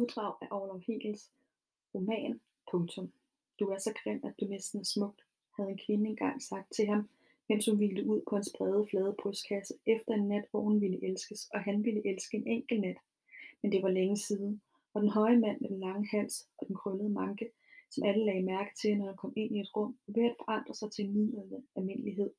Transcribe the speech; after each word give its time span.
uddrag 0.00 0.34
af 0.40 0.48
Orlov 0.50 0.80
Hegels 0.86 1.32
roman 1.94 2.40
Punktum. 2.70 3.12
Du 3.58 3.64
er 3.68 3.78
så 3.78 3.92
grim, 4.02 4.20
at 4.24 4.34
du 4.40 4.44
næsten 4.44 4.80
er 4.80 4.84
smukt, 4.84 5.20
havde 5.56 5.70
en 5.70 5.80
kvinde 5.86 6.10
engang 6.10 6.42
sagt 6.42 6.72
til 6.76 6.86
ham, 6.86 7.08
mens 7.48 7.66
hun 7.66 7.76
hvilede 7.76 8.06
ud 8.06 8.20
på 8.28 8.36
hans 8.36 8.52
brede, 8.58 8.86
flade 8.90 9.16
brystkasse 9.22 9.74
efter 9.86 10.14
en 10.14 10.28
nat, 10.28 10.44
hvor 10.50 10.60
hun 10.60 10.80
ville 10.80 11.04
elskes, 11.04 11.48
og 11.54 11.60
han 11.60 11.84
ville 11.84 12.06
elske 12.12 12.36
en 12.36 12.46
enkelt 12.46 12.80
nat. 12.80 12.96
Men 13.62 13.72
det 13.72 13.82
var 13.82 13.88
længe 13.88 14.16
siden, 14.16 14.62
og 14.94 15.02
den 15.02 15.10
høje 15.10 15.38
mand 15.38 15.60
med 15.60 15.68
den 15.68 15.80
lange 15.80 16.08
hals 16.10 16.48
og 16.58 16.68
den 16.68 16.76
krøllede 16.76 17.08
manke, 17.08 17.50
som 17.90 18.04
alle 18.04 18.24
lagde 18.24 18.42
mærke 18.42 18.70
til, 18.80 18.98
når 18.98 19.06
han 19.06 19.16
kom 19.16 19.32
ind 19.36 19.56
i 19.56 19.60
et 19.60 19.76
rum, 19.76 19.96
ved 20.06 20.24
at 20.24 20.36
forandre 20.38 20.74
sig 20.74 20.90
til 20.92 21.04
en 21.04 21.14
middelalder 21.14 21.60
almindelighed. 21.76 22.30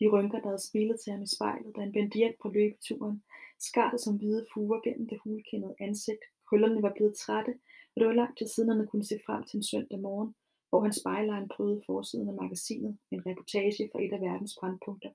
De 0.00 0.08
rynker, 0.08 0.40
der 0.40 0.46
havde 0.46 0.68
spillet 0.68 1.00
til 1.00 1.12
ham 1.12 1.22
i 1.22 1.26
spejlet, 1.26 1.76
da 1.76 1.80
han 1.80 1.94
vendte 1.94 2.18
hjem 2.18 2.34
på 2.42 2.48
løbeturen, 2.48 3.22
skar 3.58 3.96
som 3.96 4.16
hvide 4.16 4.46
fuger 4.54 4.80
gennem 4.80 5.08
det 5.08 5.18
hulkendede 5.24 5.74
ansigt. 5.80 6.24
Hullerne 6.50 6.82
var 6.82 6.92
blevet 6.96 7.16
trætte, 7.16 7.52
og 7.92 7.96
det 8.00 8.06
var 8.06 8.12
langt 8.12 8.38
til 8.38 8.48
siden, 8.48 8.70
han 8.70 8.86
kunne 8.86 9.04
se 9.04 9.18
frem 9.26 9.42
til 9.44 9.56
en 9.56 9.62
søndag 9.62 10.00
morgen, 10.00 10.34
hvor 10.68 10.80
hans 10.80 10.96
spejleren 10.96 11.48
prøvede 11.48 11.82
forsiden 11.86 12.28
af 12.28 12.34
magasinet 12.34 12.98
med 13.10 13.18
en 13.18 13.26
reportage 13.26 13.88
fra 13.92 14.02
et 14.04 14.12
af 14.12 14.20
verdens 14.20 14.56
brandpunkter. 14.60 15.10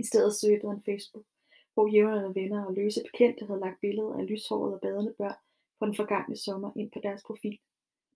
I 0.00 0.04
stedet 0.10 0.34
søgte 0.40 0.68
han 0.68 0.82
Facebook, 0.88 1.26
hvor 1.74 1.86
jævnerne 1.94 2.34
venner 2.34 2.64
og 2.66 2.74
løse 2.74 3.00
bekendte 3.08 3.46
havde 3.46 3.60
lagt 3.60 3.80
billeder 3.80 4.14
af 4.18 4.28
lyshårede 4.30 4.74
og 4.74 4.80
badende 4.80 5.14
børn 5.18 5.40
fra 5.78 5.86
den 5.86 5.96
forgangne 5.96 6.36
sommer 6.36 6.70
ind 6.76 6.90
på 6.92 7.00
deres 7.02 7.22
profil. 7.26 7.58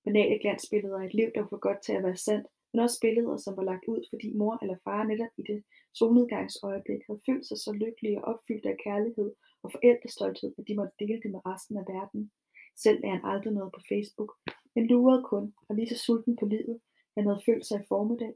Banale 0.05 0.39
glansbilleder 0.43 0.99
af 1.01 1.07
et 1.07 1.15
liv, 1.15 1.29
der 1.35 1.41
var 1.41 1.49
for 1.49 1.59
godt 1.69 1.83
til 1.83 1.93
at 1.93 2.03
være 2.03 2.17
sandt, 2.17 2.47
men 2.73 2.81
også 2.85 2.99
billeder, 3.01 3.37
som 3.37 3.57
var 3.57 3.63
lagt 3.71 3.85
ud, 3.89 4.03
fordi 4.11 4.29
mor 4.33 4.59
eller 4.63 4.77
far 4.85 5.03
netop 5.05 5.35
i 5.37 5.43
det 5.51 5.65
solnedgangsøjeblik 5.95 7.03
havde 7.07 7.25
følt 7.27 7.47
sig 7.47 7.59
så 7.59 7.73
lykkelig 7.73 8.19
og 8.19 8.25
opfyldt 8.25 8.67
af 8.67 8.77
kærlighed 8.85 9.31
og 9.63 9.73
forældrestolthed, 9.73 10.55
at 10.59 10.65
de 10.69 10.77
måtte 10.77 10.95
dele 10.99 11.21
det 11.23 11.31
med 11.31 11.47
resten 11.47 11.77
af 11.77 11.85
verden. 11.95 12.33
Selv 12.77 13.01
er 13.05 13.11
han 13.11 13.25
aldrig 13.25 13.53
noget 13.53 13.73
på 13.73 13.81
Facebook, 13.89 14.33
men 14.75 14.87
lurede 14.87 15.23
kun 15.23 15.55
og 15.69 15.77
lige 15.77 15.89
så 15.89 15.99
sulten 16.05 16.37
på 16.37 16.47
livet, 16.47 16.81
han 17.17 17.27
havde 17.27 17.43
følt 17.47 17.67
sig 17.67 17.81
i 17.81 17.89
formiddag. 17.89 18.35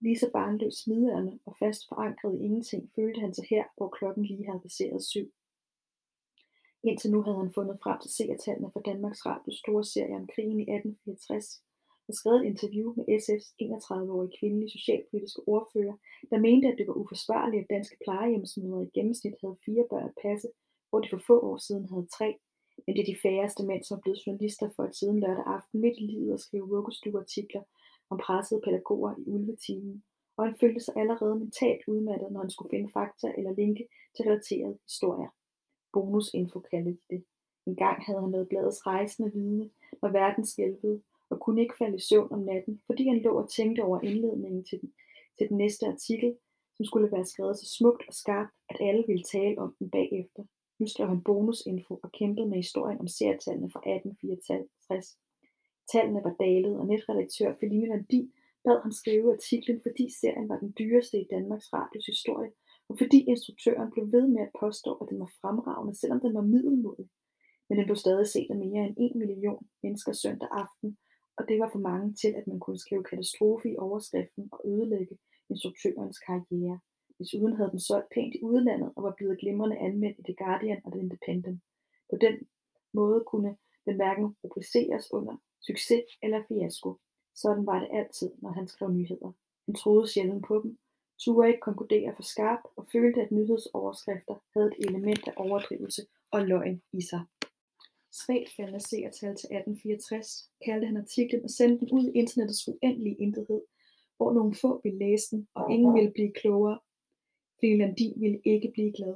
Lige 0.00 0.18
så 0.18 0.30
barnløs 0.32 0.74
smiderne 0.74 1.38
og 1.46 1.56
fast 1.58 1.88
forankret 1.88 2.34
i 2.34 2.44
ingenting, 2.44 2.92
følte 2.96 3.20
han 3.20 3.34
sig 3.34 3.46
her, 3.50 3.64
hvor 3.76 3.88
klokken 3.88 4.24
lige 4.24 4.46
havde 4.46 4.60
passeret 4.60 5.02
syv. 5.02 5.32
Indtil 6.82 7.10
nu 7.10 7.22
havde 7.22 7.38
han 7.38 7.52
fundet 7.52 7.78
frem 7.82 8.00
til 8.00 8.10
seertallene 8.10 8.70
for 8.72 8.80
Danmarks 8.80 9.26
Radios 9.26 9.58
store 9.58 9.84
serie 9.84 10.16
om 10.16 10.28
krigen 10.34 10.60
i 10.60 10.62
1864 10.62 11.62
har 12.10 12.20
skrevet 12.20 12.40
et 12.40 12.50
interview 12.52 12.88
med 12.96 13.04
SF's 13.22 13.48
31-årige 13.62 14.36
kvindelige 14.38 14.74
socialpolitiske 14.76 15.42
ordfører, 15.54 15.96
der 16.30 16.44
mente, 16.46 16.66
at 16.68 16.78
det 16.78 16.86
var 16.88 17.00
uforsvarligt, 17.02 17.62
at 17.62 17.72
danske 17.76 17.96
plejehjemsmødre 18.04 18.84
i 18.84 18.94
gennemsnit 18.96 19.40
havde 19.42 19.62
fire 19.66 19.84
børn 19.90 20.10
at 20.10 20.18
passe, 20.26 20.48
hvor 20.88 21.00
de 21.00 21.08
for 21.10 21.22
få 21.26 21.36
år 21.50 21.58
siden 21.66 21.84
havde 21.92 22.06
tre. 22.18 22.28
Men 22.82 22.90
det 22.94 23.02
er 23.02 23.12
de 23.12 23.22
færreste 23.26 23.62
mænd, 23.68 23.82
som 23.84 23.96
er 23.96 24.02
blevet 24.02 24.22
journalister 24.26 24.68
for 24.76 24.82
et 24.84 24.96
siden 24.96 25.20
lørdag 25.20 25.46
aften 25.56 25.80
midt 25.80 25.96
i 25.98 26.06
livet 26.10 26.32
og 26.32 26.40
skrive 26.40 26.68
vuggestueartikler 26.74 27.62
om 28.10 28.18
pressede 28.24 28.60
pædagoger 28.64 29.12
i 29.18 29.24
ulvetimen. 29.34 30.02
Og 30.36 30.44
han 30.46 30.54
følte 30.60 30.80
sig 30.80 30.94
allerede 30.96 31.38
mentalt 31.44 31.82
udmattet, 31.92 32.32
når 32.32 32.40
han 32.40 32.50
skulle 32.50 32.72
finde 32.74 32.92
fakta 32.92 33.28
eller 33.38 33.52
linke 33.52 33.84
til 34.14 34.24
relaterede 34.24 34.78
historier. 34.88 35.30
Bonusinfo 35.92 36.58
kaldte 36.70 36.90
de 36.90 36.98
det. 37.10 37.24
En 37.66 37.76
gang 37.76 38.04
havde 38.06 38.20
han 38.20 38.32
været 38.32 38.48
bladets 38.48 38.86
rejsende 38.86 39.32
vidne, 39.32 39.70
når 40.02 40.08
verden 40.08 40.46
skælvede, 40.46 41.02
og 41.30 41.40
kunne 41.40 41.62
ikke 41.62 41.78
falde 41.78 41.96
i 41.96 42.06
søvn 42.08 42.32
om 42.32 42.42
natten, 42.50 42.82
fordi 42.86 43.08
han 43.08 43.18
lå 43.18 43.32
og 43.42 43.50
tænkte 43.50 43.80
over 43.80 44.00
indledningen 44.00 44.64
til 44.64 44.80
den, 44.80 44.92
til 45.38 45.48
den 45.48 45.56
næste 45.56 45.86
artikel, 45.86 46.36
som 46.76 46.84
skulle 46.84 47.12
være 47.12 47.26
skrevet 47.32 47.58
så 47.58 47.66
smukt 47.78 48.02
og 48.08 48.14
skarpt, 48.14 48.52
at 48.70 48.76
alle 48.80 49.04
ville 49.06 49.22
tale 49.22 49.58
om 49.58 49.76
den 49.78 49.90
bagefter. 49.90 50.42
Nu 50.78 50.86
skrev 50.86 51.08
han 51.08 51.22
bonusinfo 51.22 51.94
og 52.02 52.12
kæmpede 52.18 52.48
med 52.48 52.56
historien 52.56 53.00
om 53.00 53.08
serietallene 53.08 53.70
fra 53.74 53.80
1864. 53.80 55.18
Tallene 55.92 56.24
var 56.26 56.34
dalet, 56.44 56.74
og 56.80 56.86
netredaktør 56.86 57.54
Feline 57.60 57.88
Landin 57.88 58.32
bad 58.64 58.78
ham 58.82 58.92
skrive 58.92 59.32
artiklen, 59.36 59.78
fordi 59.86 60.04
serien 60.20 60.48
var 60.48 60.58
den 60.58 60.74
dyreste 60.78 61.16
i 61.20 61.26
Danmarks 61.34 61.72
Radios 61.72 62.06
historie, 62.06 62.50
og 62.88 62.94
fordi 63.00 63.18
instruktøren 63.32 63.90
blev 63.94 64.04
ved 64.14 64.26
med 64.34 64.42
at 64.46 64.54
påstå, 64.60 64.90
at 65.00 65.06
den 65.10 65.18
var 65.20 65.30
fremragende, 65.40 65.94
selvom 66.00 66.20
den 66.20 66.34
var 66.34 66.50
middelmodig. 66.54 67.08
Men 67.68 67.78
den 67.78 67.86
blev 67.86 67.96
stadig 67.96 68.26
set 68.26 68.50
af 68.50 68.56
mere 68.56 68.82
end 68.86 68.96
en 69.04 69.18
million 69.18 69.64
mennesker 69.82 70.12
søndag 70.12 70.48
aften, 70.62 70.98
og 71.40 71.48
det 71.48 71.60
var 71.60 71.70
for 71.72 71.78
mange 71.78 72.14
til, 72.14 72.28
at 72.28 72.46
man 72.46 72.60
kunne 72.60 72.78
skrive 72.78 73.04
katastrofe 73.04 73.70
i 73.70 73.76
overskriften 73.76 74.48
og 74.52 74.60
ødelægge 74.64 75.18
instruktørens 75.50 76.18
karriere. 76.18 76.78
Desuden 77.18 77.56
havde 77.56 77.70
den 77.70 77.80
solgt 77.80 78.12
pænt 78.14 78.34
i 78.34 78.42
udlandet 78.42 78.92
og 78.96 79.02
var 79.02 79.14
blevet 79.16 79.40
glimrende 79.40 79.78
anmeldt 79.78 80.18
i 80.18 80.22
The 80.22 80.34
Guardian 80.34 80.80
og 80.84 80.92
The 80.92 81.00
Independent. 81.00 81.60
På 82.10 82.16
den 82.16 82.34
måde 82.92 83.24
kunne 83.26 83.56
den 83.86 83.96
hverken 83.96 84.36
rubriceres 84.44 85.12
under 85.12 85.36
succes 85.60 86.04
eller 86.22 86.42
fiasko. 86.48 86.90
Sådan 87.34 87.66
var 87.66 87.80
det 87.80 87.88
altid, 87.92 88.30
når 88.42 88.50
han 88.50 88.68
skrev 88.68 88.90
nyheder. 88.90 89.32
Han 89.66 89.74
troede 89.74 90.08
sjældent 90.08 90.44
på 90.46 90.60
dem, 90.62 90.78
turde 91.24 91.48
ikke 91.48 91.60
konkludere 91.60 92.14
for 92.16 92.22
skarpt 92.22 92.66
og 92.76 92.86
følte, 92.92 93.20
at 93.20 93.32
nyhedsoverskrifter 93.32 94.34
havde 94.54 94.70
et 94.78 94.86
element 94.88 95.28
af 95.28 95.32
overdrivelse 95.36 96.02
og 96.30 96.46
løgn 96.46 96.82
i 96.92 97.02
sig. 97.02 97.20
Svagt 98.12 98.50
faldende 98.56 98.80
seertal 98.80 99.34
til 99.36 99.48
1864 99.58 100.50
kaldte 100.64 100.86
han 100.86 100.96
artiklen 100.96 101.44
og 101.44 101.50
sendte 101.50 101.80
den 101.80 101.90
ud 101.92 102.04
i 102.08 102.18
internettets 102.18 102.68
uendelige 102.68 103.20
intethed, 103.24 103.60
hvor 104.16 104.32
nogle 104.32 104.54
få 104.54 104.80
ville 104.84 104.98
læse 104.98 105.36
den, 105.36 105.48
og 105.54 105.72
ingen 105.72 105.94
ville 105.94 106.10
blive 106.10 106.32
klogere. 106.32 106.78
Landin 107.62 108.14
ville 108.16 108.40
ikke 108.44 108.70
blive 108.74 108.92
glad. 108.92 109.14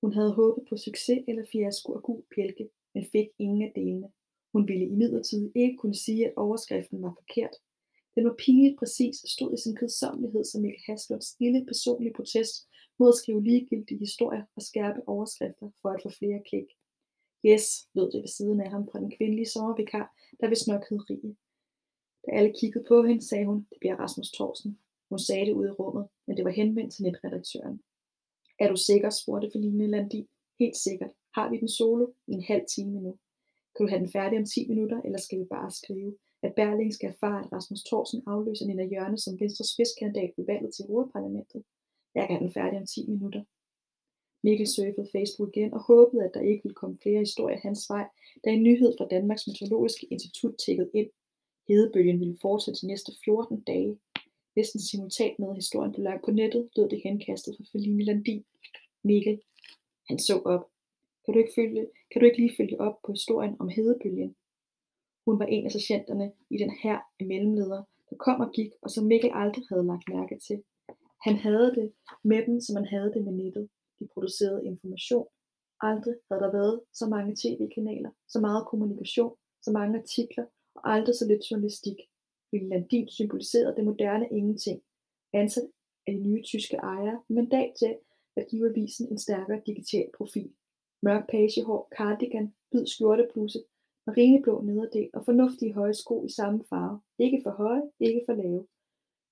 Hun 0.00 0.12
havde 0.12 0.32
håbet 0.32 0.64
på 0.68 0.76
succes 0.76 1.24
eller 1.28 1.44
fiasko 1.52 1.92
og 1.92 2.02
gul 2.02 2.22
bjælke, 2.34 2.68
men 2.94 3.06
fik 3.12 3.28
ingen 3.38 3.62
af 3.62 3.72
delene. 3.74 4.08
Hun 4.52 4.68
ville 4.68 4.86
imidlertid 4.86 5.52
ikke 5.54 5.76
kunne 5.76 5.94
sige, 5.94 6.26
at 6.26 6.32
overskriften 6.36 7.02
var 7.02 7.14
forkert. 7.20 7.54
Den 8.14 8.24
var 8.24 8.34
pinligt 8.38 8.78
præcis 8.78 9.22
og 9.22 9.28
stod 9.28 9.54
i 9.54 9.60
sin 9.62 9.76
kedsommelighed 9.76 10.44
som 10.44 10.62
Mikkel 10.62 10.82
Haslunds 10.86 11.36
lille 11.40 11.64
personlige 11.66 12.12
protest 12.16 12.68
mod 12.98 13.08
at 13.08 13.14
skrive 13.14 13.44
ligegyldige 13.44 13.98
historier 13.98 14.44
og 14.56 14.62
skærpe 14.62 15.00
overskrifter 15.08 15.70
for 15.82 15.88
at 15.88 16.02
få 16.02 16.10
flere 16.10 16.40
klik. 16.48 16.68
Yes, 17.46 17.88
lød 17.94 18.10
det 18.12 18.20
ved 18.20 18.28
siden 18.28 18.60
af 18.60 18.70
ham 18.70 18.88
fra 18.88 19.00
den 19.00 19.10
kvindelige 19.16 19.48
sommervikar, 19.48 20.16
der 20.40 20.48
vist 20.48 20.68
nok 20.68 20.88
hed 20.90 21.10
Rie. 21.10 21.36
Da 22.26 22.30
alle 22.36 22.52
kiggede 22.60 22.84
på 22.88 23.02
hende, 23.02 23.28
sagde 23.28 23.46
hun, 23.46 23.66
det 23.70 23.78
bliver 23.80 23.96
Rasmus 23.96 24.30
Thorsen. 24.30 24.78
Hun 25.08 25.18
sagde 25.18 25.46
det 25.46 25.52
ude 25.52 25.68
i 25.68 25.72
rummet, 25.72 26.08
men 26.26 26.36
det 26.36 26.44
var 26.44 26.50
henvendt 26.50 26.92
til 26.92 27.02
netredaktøren. 27.02 27.82
Er 28.58 28.68
du 28.68 28.76
sikker, 28.76 29.10
spurgte 29.10 29.50
Feline 29.52 29.86
Landi. 29.86 30.28
Helt 30.58 30.76
sikkert. 30.76 31.10
Har 31.34 31.50
vi 31.50 31.56
den 31.58 31.68
solo 31.68 32.06
i 32.26 32.32
en 32.32 32.42
halv 32.42 32.64
time 32.74 33.00
nu? 33.00 33.16
Kan 33.76 33.86
du 33.86 33.90
have 33.90 34.00
den 34.00 34.12
færdig 34.12 34.38
om 34.38 34.44
10 34.44 34.68
minutter, 34.68 35.00
eller 35.04 35.18
skal 35.18 35.38
vi 35.40 35.44
bare 35.44 35.70
skrive, 35.70 36.16
at 36.42 36.54
Berling 36.54 36.94
skal 36.94 37.08
erfare, 37.08 37.44
at 37.44 37.52
Rasmus 37.52 37.82
Thorsen 37.82 38.22
afløser 38.26 38.66
Nina 38.66 38.84
Jørne 38.84 39.18
som 39.18 39.40
Venstres 39.40 39.68
spidskandidat 39.68 40.30
ved 40.36 40.44
valget 40.46 40.74
til 40.74 40.84
Europaparlamentet? 40.84 41.62
Jeg 42.14 42.26
kan 42.26 42.36
have 42.36 42.44
den 42.44 42.52
færdig 42.52 42.78
om 42.78 42.86
10 42.86 43.06
minutter. 43.06 43.42
Mikkel 44.42 44.66
surfede 44.66 45.08
Facebook 45.12 45.56
igen 45.56 45.74
og 45.74 45.80
håbede, 45.80 46.24
at 46.24 46.34
der 46.34 46.40
ikke 46.40 46.62
ville 46.62 46.74
komme 46.74 46.98
flere 47.02 47.18
historier 47.18 47.58
hans 47.62 47.90
vej, 47.90 48.06
da 48.44 48.50
en 48.50 48.62
nyhed 48.62 48.94
fra 48.98 49.06
Danmarks 49.10 49.46
Meteorologiske 49.46 50.06
Institut 50.10 50.54
tækkede 50.66 50.90
ind. 50.94 51.10
Hedebølgen 51.68 52.20
ville 52.20 52.38
fortsætte 52.42 52.80
de 52.80 52.86
næste 52.86 53.12
14 53.24 53.60
dage. 53.60 53.98
Næsten 54.56 54.80
simultant 54.80 55.38
med 55.38 55.54
historien 55.54 55.92
blev 55.92 56.04
lagt 56.04 56.24
på 56.24 56.30
nettet, 56.30 56.68
lød 56.76 56.88
det 56.88 57.00
henkastet 57.04 57.56
fra 57.56 57.64
Feline 57.72 58.04
Landin. 58.04 58.44
Mikkel, 59.02 59.40
han 60.08 60.18
så 60.18 60.38
op. 60.44 60.64
Kan 61.24 61.34
du, 61.34 61.38
ikke 61.38 61.52
følge, 61.54 61.86
kan 62.10 62.20
du 62.20 62.26
ikke 62.26 62.38
lige 62.38 62.56
følge 62.56 62.80
op 62.80 62.96
på 63.06 63.12
historien 63.12 63.56
om 63.58 63.68
hedebølgen? 63.68 64.36
Hun 65.24 65.38
var 65.38 65.46
en 65.46 65.64
af 65.64 65.72
sergeanterne 65.72 66.32
i 66.50 66.56
den 66.58 66.70
her 66.82 66.98
af 67.20 67.26
mellemledere, 67.26 67.84
der 68.10 68.16
kom 68.16 68.40
og 68.40 68.52
gik, 68.52 68.70
og 68.82 68.90
som 68.90 69.04
Mikkel 69.04 69.30
aldrig 69.34 69.64
havde 69.68 69.86
lagt 69.86 70.08
mærke 70.08 70.38
til. 70.38 70.62
Han 71.20 71.36
havde 71.36 71.74
det 71.74 71.92
med 72.22 72.46
dem, 72.46 72.60
som 72.60 72.76
han 72.76 72.84
havde 72.84 73.12
det 73.14 73.24
med 73.24 73.32
nettet. 73.32 73.68
De 74.02 74.08
producerede 74.14 74.66
information. 74.66 75.26
Aldrig 75.80 76.14
havde 76.28 76.42
der 76.42 76.52
været 76.52 76.80
så 76.92 77.06
mange 77.06 77.36
tv-kanaler, 77.42 78.10
så 78.28 78.40
meget 78.40 78.66
kommunikation, 78.66 79.36
så 79.62 79.70
mange 79.72 79.98
artikler 79.98 80.44
og 80.74 80.82
aldrig 80.92 81.14
så 81.14 81.26
lidt 81.26 81.50
journalistik. 81.50 81.98
Ville 82.52 82.68
Landin 82.68 83.08
symboliserede 83.08 83.76
det 83.76 83.84
moderne 83.84 84.28
ingenting, 84.30 84.82
ansat 85.32 85.70
af 86.06 86.14
de 86.14 86.20
nye 86.20 86.42
tyske 86.42 86.76
ejere, 86.76 87.22
med 87.28 87.42
mandat 87.42 87.72
til 87.78 87.98
at 88.36 88.46
give 88.50 88.70
avisen 88.70 89.08
en 89.08 89.18
stærkere 89.18 89.62
digital 89.66 90.10
profil. 90.16 90.52
Mørk 91.02 91.30
pagehår, 91.30 91.88
cardigan, 91.96 92.54
hvid 92.70 92.86
skjortebluse, 92.86 93.64
marineblå 94.06 94.60
nederdel 94.60 95.10
og 95.12 95.24
fornuftige 95.24 95.72
høje 95.72 95.94
sko 95.94 96.24
i 96.24 96.28
samme 96.28 96.64
farve. 96.68 97.00
Ikke 97.18 97.40
for 97.42 97.50
høje, 97.50 97.82
ikke 98.00 98.22
for 98.26 98.34
lave. 98.34 98.66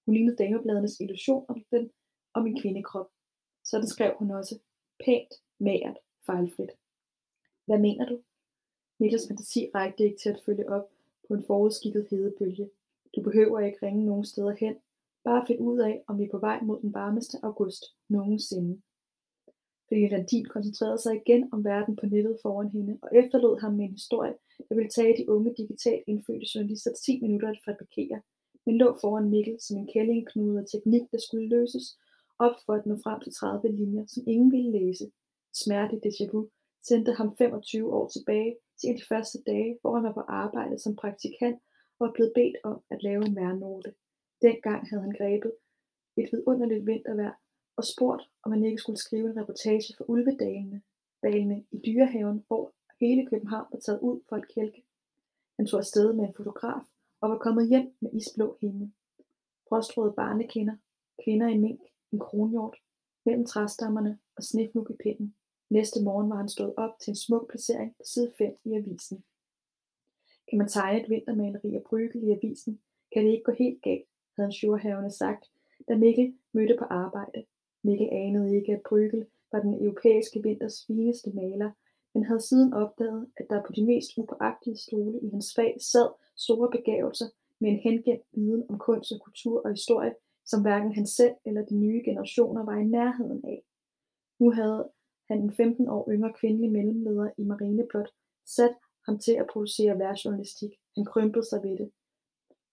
Hun 0.06 0.14
lignede 0.14 0.36
damebladernes 0.36 1.00
illusion 1.00 1.44
om, 1.48 1.64
den, 1.70 1.90
om 2.34 2.46
en 2.46 2.60
kvindekrop. 2.60 3.08
Sådan 3.70 3.86
skrev 3.86 4.12
hun 4.18 4.30
også. 4.30 4.58
Pænt, 5.04 5.34
magert, 5.58 5.98
fejlfrit. 6.26 6.70
Hvad 7.66 7.78
mener 7.78 8.06
du? 8.06 8.20
Mikkels 8.98 9.28
fantasi 9.28 9.70
rækte 9.74 10.04
ikke 10.04 10.18
til 10.18 10.30
at 10.30 10.42
følge 10.46 10.68
op 10.68 10.90
på 11.28 11.34
en 11.34 11.44
forudskikket 11.46 12.06
hedebølge. 12.10 12.70
Du 13.16 13.22
behøver 13.22 13.60
ikke 13.60 13.86
ringe 13.86 14.06
nogen 14.06 14.24
steder 14.24 14.54
hen. 14.60 14.74
Bare 15.24 15.46
find 15.46 15.60
ud 15.60 15.78
af, 15.78 16.02
om 16.06 16.18
vi 16.18 16.24
er 16.24 16.30
på 16.30 16.38
vej 16.38 16.60
mod 16.62 16.80
den 16.80 16.94
varmeste 16.94 17.38
august 17.42 17.84
nogensinde. 18.08 18.80
fordi 19.88 20.08
Landin 20.08 20.44
koncentrerede 20.44 20.98
sig 20.98 21.16
igen 21.16 21.48
om 21.52 21.64
verden 21.64 21.96
på 21.96 22.06
nettet 22.06 22.38
foran 22.42 22.68
hende 22.68 22.98
og 23.02 23.08
efterlod 23.12 23.60
ham 23.60 23.72
med 23.74 23.84
en 23.84 23.92
historie, 23.92 24.34
der 24.68 24.74
ville 24.74 24.90
tage 24.90 25.16
de 25.16 25.30
unge 25.30 25.54
digitalt 25.56 26.04
indfødte 26.06 26.46
journalister 26.54 26.92
10 26.92 27.20
minutter 27.20 27.48
at 27.48 27.60
fabrikere, 27.64 28.22
men 28.66 28.78
lå 28.78 28.98
foran 29.00 29.30
Mikkel 29.30 29.56
som 29.60 29.76
en 29.76 29.88
kællingknude 29.92 30.58
af 30.60 30.66
teknik, 30.72 31.02
der 31.12 31.18
skulle 31.18 31.48
løses 31.48 31.98
op 32.46 32.56
for 32.64 32.72
at 32.74 32.86
nå 32.86 32.94
frem 33.04 33.20
til 33.20 33.32
30 33.32 33.76
linjer, 33.80 34.04
som 34.06 34.22
ingen 34.26 34.50
ville 34.52 34.72
læse. 34.78 35.10
Smerte 35.52 35.96
déjà 36.06 36.24
vu 36.32 36.48
sendte 36.88 37.12
ham 37.12 37.36
25 37.36 37.94
år 37.94 38.08
tilbage 38.08 38.56
til 38.78 38.88
en 38.88 38.94
af 38.94 39.00
de 39.00 39.06
første 39.12 39.38
dage, 39.46 39.78
hvor 39.80 39.94
han 39.94 40.04
var 40.04 40.12
på 40.12 40.20
arbejde 40.20 40.78
som 40.78 40.96
praktikant 40.96 41.58
og 41.98 42.06
var 42.06 42.12
blevet 42.12 42.32
bedt 42.34 42.56
om 42.64 42.76
at 42.90 43.02
lave 43.02 43.26
en 43.26 43.36
værnote. 43.36 43.94
Dengang 44.42 44.88
havde 44.88 45.02
han 45.02 45.14
grebet 45.18 45.52
et 46.16 46.28
vidunderligt 46.32 46.86
vintervejr 46.86 47.34
og 47.76 47.84
spurgt, 47.84 48.22
om 48.42 48.52
han 48.52 48.64
ikke 48.64 48.82
skulle 48.82 48.98
skrive 48.98 49.30
en 49.30 49.40
reportage 49.40 49.94
for 49.96 50.04
ulvedalene 50.10 50.82
dalene 51.22 51.64
i 51.70 51.78
dyrehaven, 51.86 52.44
hvor 52.46 52.72
hele 53.00 53.26
København 53.26 53.66
var 53.72 53.78
taget 53.78 54.00
ud 54.00 54.20
for 54.28 54.36
at 54.36 54.48
kælke. 54.54 54.82
Han 55.56 55.66
tog 55.66 55.80
afsted 55.80 56.12
med 56.12 56.24
en 56.24 56.34
fotograf 56.36 56.82
og 57.20 57.30
var 57.30 57.38
kommet 57.38 57.68
hjem 57.68 57.96
med 58.00 58.10
isblå 58.12 58.56
himmel. 58.60 58.92
Frostrøde 59.68 60.12
barnekinder, 60.12 60.76
kvinder 61.24 61.48
i 61.48 61.58
mink, 61.58 61.80
en 62.12 62.18
kronhjort, 62.18 62.76
mellem 63.24 63.46
træstammerne 63.46 64.18
og 64.36 64.42
snifnuk 64.42 64.90
i 64.90 64.96
pinden. 65.02 65.34
Næste 65.70 66.02
morgen 66.02 66.30
var 66.30 66.36
han 66.36 66.48
stået 66.48 66.74
op 66.76 66.98
til 67.00 67.10
en 67.10 67.16
smuk 67.16 67.50
placering 67.50 67.96
på 67.96 68.02
side 68.04 68.32
5 68.38 68.56
i 68.64 68.72
avisen. 68.74 69.24
Kan 70.50 70.58
man 70.58 70.68
tegne 70.68 71.00
et 71.02 71.10
vintermaleri 71.10 71.74
af 71.74 71.82
Brygel 71.82 72.22
i 72.24 72.30
avisen, 72.30 72.80
kan 73.12 73.24
det 73.24 73.32
ikke 73.32 73.44
gå 73.44 73.52
helt 73.52 73.82
galt, 73.82 74.08
havde 74.36 74.46
en 74.46 74.52
sjurhavende 74.52 75.10
sagt, 75.10 75.50
da 75.88 75.96
Mikkel 75.96 76.34
mødte 76.52 76.76
på 76.78 76.84
arbejde. 76.84 77.44
Mikkel 77.82 78.08
anede 78.12 78.56
ikke, 78.56 78.72
at 78.72 78.82
Brygel 78.88 79.26
var 79.52 79.60
den 79.60 79.84
europæiske 79.84 80.42
vinters 80.42 80.84
fineste 80.86 81.30
maler, 81.34 81.70
men 82.14 82.24
havde 82.24 82.40
siden 82.40 82.74
opdaget, 82.74 83.26
at 83.36 83.46
der 83.50 83.62
på 83.66 83.72
de 83.72 83.84
mest 83.84 84.10
upåagtige 84.16 84.76
stole 84.76 85.20
i 85.22 85.30
hans 85.30 85.54
fag 85.54 85.76
sad 85.80 86.08
store 86.36 86.70
begavelser 86.70 87.26
med 87.58 87.70
en 87.70 87.78
hengemt 87.78 88.22
viden 88.32 88.64
om 88.68 88.78
kunst 88.78 89.12
og 89.12 89.20
kultur 89.20 89.62
og 89.64 89.70
historie, 89.70 90.14
som 90.50 90.62
hverken 90.62 90.92
han 90.98 91.06
selv 91.06 91.34
eller 91.46 91.62
de 91.64 91.76
nye 91.76 92.02
generationer 92.04 92.64
var 92.64 92.76
i 92.78 92.84
nærheden 92.84 93.44
af. 93.44 93.62
Nu 94.40 94.50
havde 94.50 94.90
han 95.28 95.38
en 95.42 95.52
15 95.52 95.88
år 95.88 96.10
yngre 96.10 96.32
kvindelig 96.32 96.70
mellemleder 96.72 97.30
i 97.38 97.42
Marineblot 97.44 98.10
sat 98.46 98.74
ham 99.06 99.18
til 99.18 99.32
at 99.32 99.46
producere 99.52 99.98
værtsjournalistik. 99.98 100.72
Han 100.96 101.04
krympede 101.04 101.48
sig 101.48 101.62
ved 101.62 101.78
det, 101.78 101.90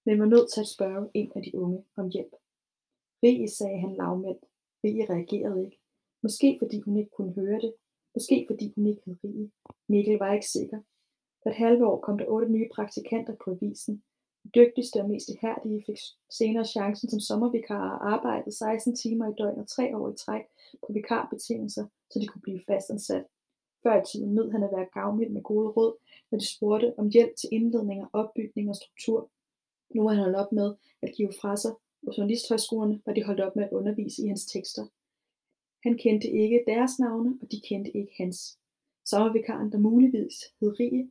men 0.05 0.19
var 0.19 0.25
nødt 0.25 0.49
til 0.53 0.61
at 0.61 0.73
spørge 0.75 1.09
en 1.13 1.31
af 1.35 1.41
de 1.43 1.55
unge 1.55 1.79
om 1.95 2.09
hjælp. 2.09 2.33
Rie, 3.23 3.49
sagde 3.49 3.79
han 3.79 3.95
lavmældt. 3.95 4.45
Rie 4.83 5.05
reagerede 5.13 5.63
ikke. 5.65 5.79
Måske 6.23 6.57
fordi 6.61 6.79
hun 6.79 6.97
ikke 6.97 7.11
kunne 7.17 7.33
høre 7.33 7.59
det. 7.61 7.73
Måske 8.15 8.45
fordi 8.49 8.73
hun 8.75 8.87
ikke 8.87 9.01
hed 9.05 9.17
Rie. 9.23 9.51
Mikkel 9.89 10.17
var 10.17 10.33
ikke 10.33 10.47
sikker. 10.47 10.79
For 11.43 11.49
et 11.49 11.55
halve 11.55 11.87
år 11.87 11.99
kom 12.01 12.17
der 12.17 12.25
otte 12.27 12.49
nye 12.51 12.69
praktikanter 12.75 13.35
på 13.43 13.51
avisen. 13.51 14.03
Dygtigste 14.55 15.01
og 15.01 15.09
mest 15.09 15.29
ihærdige 15.29 15.83
fik 15.85 15.97
senere 16.29 16.65
chancen 16.65 17.09
som 17.09 17.19
sommervikarer 17.19 17.97
og 17.97 18.13
arbejdede 18.13 18.51
16 18.51 18.95
timer 18.95 19.27
i 19.27 19.35
døgnet 19.37 19.67
tre 19.67 19.97
år 19.97 20.09
i 20.09 20.15
træk 20.15 20.41
på 20.87 20.93
vikarbetingelser, 20.93 21.85
så 22.11 22.19
de 22.19 22.27
kunne 22.27 22.41
blive 22.41 22.61
fastansat. 22.67 23.25
Før 23.83 24.01
i 24.01 24.05
tiden 24.11 24.33
nød 24.35 24.51
han 24.51 24.63
at 24.63 24.69
være 24.71 24.93
gavmild 24.93 25.29
med 25.29 25.43
gode 25.43 25.69
råd, 25.69 25.93
når 26.31 26.37
de 26.39 26.55
spurgte 26.55 26.93
om 26.99 27.09
hjælp 27.09 27.35
til 27.35 27.49
indledninger, 27.51 28.07
opbygning 28.13 28.69
og 28.69 28.75
struktur. 28.75 29.29
Nu 29.95 30.03
var 30.03 30.09
han 30.09 30.23
holdt 30.23 30.37
op 30.37 30.51
med 30.51 30.75
at 31.01 31.13
give 31.15 31.33
fra 31.41 31.57
sig. 31.57 31.73
og 32.07 32.17
journalisthøjskolerne 32.17 33.01
var 33.05 33.13
de 33.13 33.23
holdt 33.23 33.41
op 33.41 33.55
med 33.55 33.63
at 33.63 33.71
undervise 33.71 34.23
i 34.23 34.27
hans 34.27 34.45
tekster. 34.45 34.85
Han 35.83 35.97
kendte 35.97 36.27
ikke 36.27 36.63
deres 36.67 36.99
navne, 36.99 37.39
og 37.41 37.51
de 37.51 37.61
kendte 37.69 37.91
ikke 37.97 38.13
hans. 38.17 38.59
Sommervikaren, 39.05 39.71
der 39.71 39.77
muligvis 39.77 40.35
hed 40.59 40.79
Rie, 40.79 41.09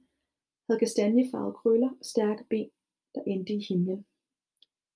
havde 0.67 0.79
kastanjefarvede 0.79 1.53
krøller 1.53 1.91
og 2.01 2.07
stærke 2.07 2.45
ben, 2.51 2.71
der 3.17 3.23
endte 3.33 3.53
i 3.53 3.67
himlen. 3.69 4.01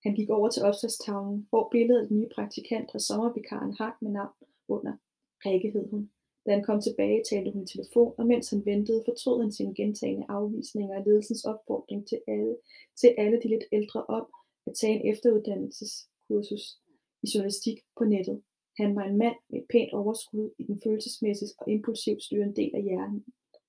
Han 0.04 0.14
gik 0.14 0.30
over 0.30 0.48
til 0.50 0.62
opslagstavlen, 0.62 1.46
hvor 1.50 1.68
billedet 1.72 2.02
af 2.02 2.08
den 2.08 2.16
nye 2.18 2.34
praktikant 2.34 2.88
og 2.94 3.00
sommervikaren 3.00 3.72
hang 3.80 3.94
med 4.00 4.10
navn 4.10 4.36
under. 4.68 4.94
Rikke 5.46 5.70
hed 5.70 5.90
hun. 5.90 6.10
Da 6.46 6.50
han 6.56 6.64
kom 6.64 6.80
tilbage, 6.80 7.24
talte 7.30 7.50
hun 7.50 7.62
i 7.62 7.66
telefon, 7.66 8.14
og 8.18 8.26
mens 8.26 8.50
han 8.50 8.64
ventede, 8.64 9.02
fortrød 9.08 9.42
han 9.42 9.52
sine 9.52 9.74
gentagende 9.74 10.26
afvisninger 10.28 10.94
af 10.98 11.04
ledelsens 11.04 11.44
opfordring 11.44 12.08
til 12.08 12.20
alle, 12.26 12.56
til 13.00 13.14
alle 13.18 13.40
de 13.42 13.48
lidt 13.48 13.64
ældre 13.72 14.04
om 14.04 14.26
at 14.66 14.72
tage 14.80 14.94
en 14.96 15.12
efteruddannelseskursus 15.12 16.64
i 17.22 17.26
journalistik 17.34 17.78
på 17.98 18.04
nettet. 18.04 18.42
Han 18.76 18.96
var 18.96 19.04
en 19.04 19.18
mand 19.18 19.36
med 19.50 19.58
et 19.60 19.66
pænt 19.72 19.92
overskud 19.92 20.50
i 20.58 20.62
den 20.62 20.80
følelsesmæssige 20.84 21.50
og 21.58 21.70
impulsivt 21.70 22.22
styrende 22.22 22.56
del 22.60 22.70
af 22.74 22.82
hjernen. 22.82 23.24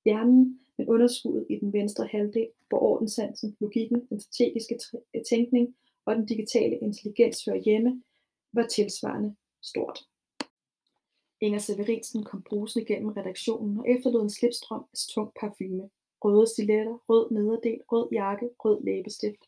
Hjernen, 0.06 0.60
men 0.78 0.90
underskuddet 0.90 1.46
i 1.50 1.60
den 1.60 1.74
venstre 1.74 2.08
halvdel, 2.08 2.50
hvor 2.70 2.80
ordenssansen, 2.80 3.58
logikken, 3.60 4.08
den 4.10 4.20
strategiske 4.20 4.80
øh, 5.16 5.22
tænkning 5.30 5.76
og 6.06 6.16
den 6.16 6.26
digitale 6.26 6.78
intelligens 6.78 7.46
hører 7.46 7.62
hjemme, 7.66 8.04
var 8.54 8.68
tilsvarende 8.68 9.36
stort. 9.62 10.00
Inger 11.42 11.60
Severinsen 11.60 12.24
kom 12.24 12.44
brusende 12.44 12.86
gennem 12.86 13.12
redaktionen 13.12 13.78
og 13.78 13.90
efterlod 13.90 14.22
en 14.22 14.30
slipstrøm 14.30 14.84
af 14.94 14.98
tung 15.14 15.32
parfume. 15.40 15.90
Røde 16.24 16.48
stiletter, 16.48 16.98
rød 17.10 17.32
nederdel, 17.32 17.80
rød 17.92 18.08
jakke, 18.12 18.50
rød 18.60 18.84
læbestift. 18.84 19.44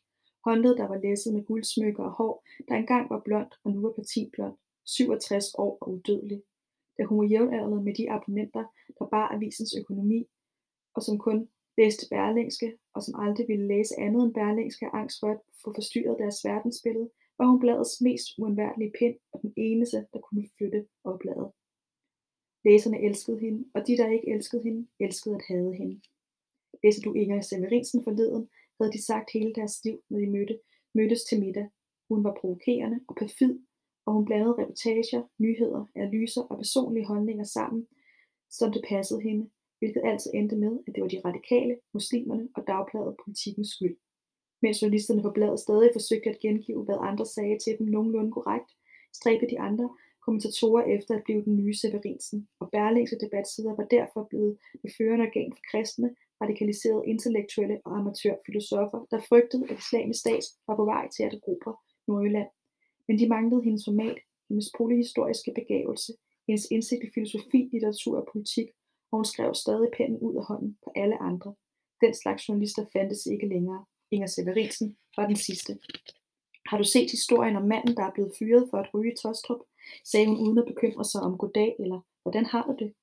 Håndled, 0.45 0.75
der 0.75 0.87
var 0.87 0.97
læsset 0.97 1.33
med 1.33 1.43
guldsmykker 1.43 2.03
og 2.03 2.11
hår, 2.11 2.43
der 2.67 2.75
engang 2.75 3.09
var 3.09 3.21
blondt 3.25 3.53
og 3.63 3.71
nu 3.71 3.81
var 3.81 3.91
partiblond. 3.91 4.55
67 4.85 5.53
år 5.53 5.77
og 5.81 5.91
udødelig. 5.91 6.43
Da 6.97 7.03
hun 7.03 7.17
var 7.17 7.29
jævnaldrende 7.29 7.83
med 7.83 7.93
de 7.93 8.11
abonnenter, 8.11 8.63
der 8.99 9.05
bar 9.05 9.27
avisens 9.35 9.75
økonomi, 9.79 10.27
og 10.95 11.03
som 11.03 11.17
kun 11.17 11.49
læste 11.77 12.05
Berlingske, 12.09 12.77
og 12.95 13.03
som 13.03 13.19
aldrig 13.19 13.47
ville 13.47 13.67
læse 13.67 13.99
andet 13.99 14.23
end 14.23 14.33
Berlingske 14.33 14.85
af 14.85 14.89
angst 14.93 15.19
for 15.19 15.27
at 15.31 15.39
få 15.63 15.73
forstyrret 15.73 16.19
deres 16.19 16.45
verdensbillede, 16.45 17.09
var 17.37 17.45
hun 17.45 17.59
bladets 17.59 18.01
mest 18.01 18.27
uundværlige 18.37 18.93
pind 18.99 19.15
og 19.31 19.41
den 19.41 19.53
eneste, 19.57 19.97
der 20.13 20.19
kunne 20.19 20.49
flytte 20.57 20.87
opladet. 21.03 21.51
Læserne 22.65 23.01
elskede 23.01 23.39
hende, 23.39 23.65
og 23.73 23.87
de, 23.87 23.97
der 23.97 24.09
ikke 24.09 24.29
elskede 24.29 24.63
hende, 24.63 24.87
elskede 24.99 25.35
at 25.35 25.41
hade 25.47 25.73
hende. 25.73 26.01
Læser 26.83 27.01
du 27.01 27.13
Inger 27.13 27.41
Severinsen 27.41 28.03
forleden, 28.03 28.49
havde 28.79 28.91
de 28.91 29.05
sagt 29.05 29.29
hele 29.33 29.53
deres 29.53 29.85
liv, 29.85 30.03
når 30.09 30.19
de 30.19 30.29
mødte, 30.29 30.59
mødtes 30.93 31.23
til 31.23 31.39
middag. 31.39 31.67
Hun 32.09 32.23
var 32.23 32.37
provokerende 32.41 32.99
og 33.07 33.15
perfid, 33.15 33.59
og 34.05 34.13
hun 34.13 34.25
blandede 34.25 34.53
reportager, 34.53 35.23
nyheder, 35.37 35.85
analyser 35.95 36.41
og 36.41 36.57
personlige 36.57 37.05
holdninger 37.05 37.43
sammen, 37.43 37.87
som 38.49 38.71
det 38.71 38.85
passede 38.89 39.21
hende, 39.21 39.49
hvilket 39.83 40.09
altid 40.09 40.31
endte 40.33 40.55
med, 40.55 40.73
at 40.87 40.91
det 40.95 41.01
var 41.03 41.11
de 41.13 41.25
radikale, 41.25 41.75
muslimerne 41.93 42.45
og 42.55 42.61
dagbladet 42.67 43.19
politikens 43.23 43.69
skyld. 43.75 43.97
Mens 44.61 44.81
journalisterne 44.81 45.21
på 45.21 45.31
bladet 45.37 45.59
stadig 45.59 45.89
forsøgte 45.93 46.29
at 46.29 46.39
gengive, 46.45 46.83
hvad 46.83 46.99
andre 47.09 47.25
sagde 47.25 47.57
til 47.59 47.77
dem 47.79 47.87
nogenlunde 47.87 48.31
korrekt, 48.31 48.69
stræbte 49.19 49.47
de 49.53 49.59
andre 49.59 49.87
kommentatorer 50.25 50.83
efter 50.95 51.15
at 51.15 51.23
blive 51.23 51.43
den 51.47 51.55
nye 51.61 51.75
Severinsen, 51.81 52.47
og 52.61 52.69
Berlingske 52.71 53.17
debatsider 53.23 53.73
var 53.79 53.87
derfor 53.97 54.21
blevet 54.29 54.57
det 54.83 54.91
førende 54.97 55.25
organ 55.27 55.51
for 55.57 55.63
kristne, 55.71 56.09
radikaliserede 56.41 57.07
intellektuelle 57.13 57.77
og 57.85 57.91
amatørfilosofer, 57.99 58.99
der 59.11 59.19
frygtede, 59.29 59.63
at 59.69 59.77
islamisk 59.83 60.19
stat 60.19 60.45
var 60.67 60.75
på 60.75 60.85
vej 60.85 61.05
til 61.15 61.23
at 61.23 61.33
erobre 61.33 61.73
Nordjylland. 62.07 62.51
Men 63.07 63.19
de 63.19 63.29
manglede 63.29 63.63
hendes 63.63 63.83
format, 63.89 64.19
hendes 64.49 64.71
polyhistoriske 64.77 65.51
begavelse, 65.59 66.11
hendes 66.47 66.65
indsigt 66.71 67.03
i 67.03 67.09
filosofi, 67.13 67.69
litteratur 67.73 68.15
og 68.21 68.27
politik, 68.33 68.67
og 69.13 69.17
hun 69.17 69.25
skrev 69.25 69.53
stadig 69.53 69.89
pennen 69.97 70.19
ud 70.19 70.35
af 70.35 70.45
hånden 70.45 70.77
på 70.83 70.91
alle 70.95 71.17
andre. 71.21 71.53
Den 72.01 72.13
slags 72.13 72.49
journalister 72.49 72.85
fandtes 72.93 73.25
ikke 73.25 73.47
længere. 73.47 73.85
Inger 74.11 74.27
Severinsen 74.27 74.97
var 75.17 75.27
den 75.27 75.35
sidste. 75.35 75.79
Har 76.69 76.77
du 76.77 76.83
set 76.83 77.11
historien 77.11 77.55
om 77.55 77.67
manden, 77.67 77.95
der 77.97 78.03
er 78.05 78.13
blevet 78.13 78.33
fyret 78.39 78.67
for 78.69 78.77
at 78.77 78.93
ryge 78.93 79.13
i 79.13 79.15
Tostrup? 79.21 79.61
sagde 80.11 80.27
hun 80.27 80.37
uden 80.37 80.57
at 80.57 80.65
bekymre 80.65 81.05
sig 81.05 81.21
om 81.21 81.37
goddag 81.37 81.75
eller 81.79 81.99
hvordan 82.21 82.45
har 82.45 82.63
du 82.67 82.85
det? 82.85 82.93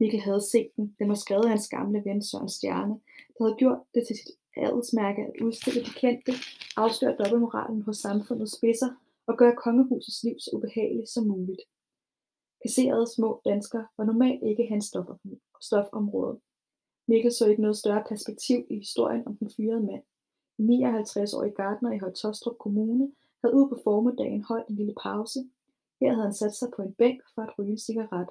Mikkel 0.00 0.20
havde 0.20 0.50
set 0.52 0.70
den. 0.76 0.96
Den 0.98 1.08
var 1.08 1.14
skrevet 1.14 1.44
af 1.44 1.50
hans 1.50 1.68
gamle 1.68 2.02
ven 2.04 2.22
Søren 2.22 2.48
Stjerne, 2.48 2.94
der 3.34 3.44
havde 3.44 3.56
gjort 3.58 3.78
det 3.94 4.02
til 4.06 4.16
sit 4.16 4.30
adelsmærke 4.56 5.22
at 5.22 5.40
udstille 5.42 5.80
de 5.80 5.90
kendte, 6.02 6.32
afsløre 6.76 7.16
dobbeltmoralen 7.18 7.82
hos 7.82 7.96
samfundets 7.96 8.56
spidser 8.56 8.90
og 9.26 9.38
gøre 9.38 9.56
kongehusets 9.64 10.24
liv 10.24 10.36
så 10.38 10.50
ubehageligt 10.56 11.08
som 11.08 11.26
muligt. 11.26 11.62
Kasserede 12.62 13.06
små 13.16 13.40
dansker 13.44 13.84
var 13.96 14.04
normalt 14.04 14.42
ikke 14.42 14.66
hans 14.66 14.84
stofområde. 15.60 16.40
Mikkel 17.08 17.32
så 17.32 17.46
ikke 17.46 17.62
noget 17.62 17.76
større 17.76 18.04
perspektiv 18.08 18.66
i 18.70 18.76
historien 18.76 19.26
om 19.26 19.36
den 19.36 19.50
fyrede 19.56 19.80
mand. 19.80 20.02
En 20.58 20.84
59-årig 20.86 21.54
gartner 21.54 21.92
i 21.92 21.98
Højtostrup 21.98 22.58
Kommune 22.58 23.12
havde 23.40 23.54
ude 23.54 23.68
på 23.68 23.80
formiddagen 23.84 24.42
holdt 24.42 24.68
en 24.68 24.76
lille 24.76 24.94
pause. 25.02 25.40
Her 26.00 26.12
havde 26.12 26.22
han 26.22 26.34
sat 26.34 26.54
sig 26.54 26.68
på 26.76 26.82
en 26.82 26.94
bænk 26.94 27.20
for 27.34 27.42
at 27.42 27.58
ryge 27.58 27.70
en 27.70 27.78
cigaret. 27.78 28.28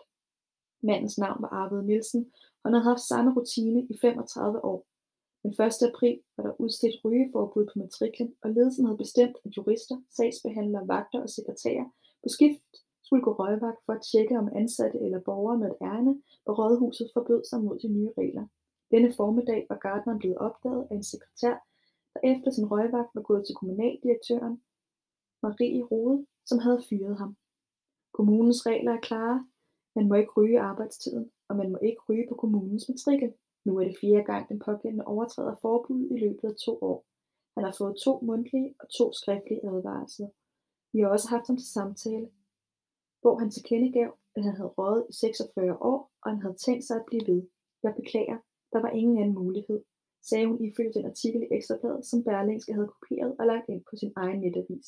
Mandens 0.82 1.18
navn 1.18 1.42
var 1.42 1.50
Arvid 1.50 1.82
Nielsen, 1.82 2.32
og 2.64 2.70
han 2.70 2.74
havde 2.74 2.84
haft 2.84 3.02
samme 3.02 3.34
rutine 3.36 3.82
i 3.90 3.98
35 4.02 4.66
år. 4.66 4.86
Den 5.44 5.52
1. 5.52 5.58
april 5.90 6.20
var 6.38 6.44
der 6.44 6.62
udstedt 6.62 6.96
rygeforbud 7.06 7.66
på 7.66 7.80
matriklen, 7.80 8.36
og 8.42 8.50
ledelsen 8.50 8.86
havde 8.86 8.98
bestemt, 8.98 9.38
at 9.46 9.58
jurister, 9.58 9.98
sagsbehandlere, 10.18 10.88
vagter 10.88 11.22
og 11.22 11.30
sekretærer 11.30 11.86
på 12.24 12.30
skift 12.30 12.62
skulle 13.08 13.24
gå 13.24 13.34
røgvagt 13.34 13.82
for 13.86 13.94
at 13.94 14.06
tjekke 14.12 14.38
om 14.42 14.50
ansatte 14.62 15.00
eller 15.06 15.20
borgere 15.20 15.58
med 15.58 15.68
et 15.72 15.78
ærne 15.82 16.14
på 16.46 16.52
rådhuset 16.60 17.08
forbød 17.14 17.42
sig 17.50 17.60
mod 17.64 17.80
de 17.80 17.88
nye 17.88 18.12
regler. 18.18 18.46
Denne 18.92 19.14
formiddag 19.18 19.66
var 19.70 19.78
Gardneren 19.86 20.20
blevet 20.20 20.38
opdaget 20.38 20.88
af 20.90 20.96
en 20.96 21.04
sekretær, 21.04 21.56
der 22.14 22.20
efter 22.24 22.52
sin 22.52 22.72
røgvagt 22.72 23.16
var 23.16 23.22
gået 23.22 23.44
til 23.46 23.56
kommunaldirektøren 23.56 24.56
Marie 25.44 25.84
Rode, 25.84 26.26
som 26.46 26.60
havde 26.60 26.84
fyret 26.90 27.18
ham. 27.18 27.38
Kommunens 28.14 28.66
regler 28.66 28.94
er 28.94 29.06
klare. 29.10 29.48
Man 29.96 30.08
må 30.08 30.16
ikke 30.16 30.34
ryge 30.38 30.54
i 30.54 30.66
arbejdstiden, 30.72 31.32
og 31.50 31.56
man 31.56 31.72
må 31.72 31.78
ikke 31.82 32.02
ryge 32.10 32.26
på 32.30 32.36
kommunens 32.36 32.90
matrikel. 32.90 33.34
Nu 33.66 33.78
er 33.80 33.84
det 33.84 33.98
fjerde 34.02 34.24
gang, 34.24 34.50
den 34.50 34.60
pågældende 34.60 35.06
overtræder 35.06 35.56
forbuddet 35.62 36.12
i 36.12 36.18
løbet 36.18 36.44
af 36.44 36.56
to 36.66 36.78
år. 36.82 37.06
Han 37.56 37.64
har 37.64 37.76
fået 37.78 37.96
to 38.04 38.20
mundtlige 38.22 38.76
og 38.80 38.90
to 38.98 39.14
skriftlige 39.14 39.66
advarsler. 39.66 40.30
Vi 40.94 41.00
har 41.00 41.08
også 41.08 41.30
haft 41.30 41.48
ham 41.48 41.58
til 41.58 41.72
samtale, 41.72 42.30
hvor 43.22 43.40
han 43.40 43.52
tilkendegav, 43.52 44.10
at 44.36 44.44
han 44.44 44.56
havde 44.56 44.76
røget 44.78 45.06
i 45.10 45.14
46 45.14 45.82
år, 45.92 46.12
og 46.22 46.32
han 46.32 46.42
havde 46.42 46.58
tænkt 46.66 46.84
sig 46.86 46.96
at 46.98 47.08
blive 47.08 47.28
ved. 47.28 47.42
Jeg 47.84 47.94
beklager, 47.96 48.38
der 48.74 48.80
var 48.82 48.90
ingen 48.90 49.18
anden 49.18 49.36
mulighed, 49.36 49.80
sagde 50.30 50.48
hun 50.48 50.66
ifølge 50.66 50.94
den 50.94 51.06
artikel 51.06 51.42
i 51.44 51.48
Ekstrabladet, 51.56 52.06
som 52.06 52.24
Berlingske 52.24 52.74
havde 52.74 52.94
kopieret 52.96 53.36
og 53.40 53.46
lagt 53.46 53.70
ind 53.70 53.84
på 53.90 53.96
sin 53.96 54.14
egen 54.16 54.40
netavis. 54.42 54.88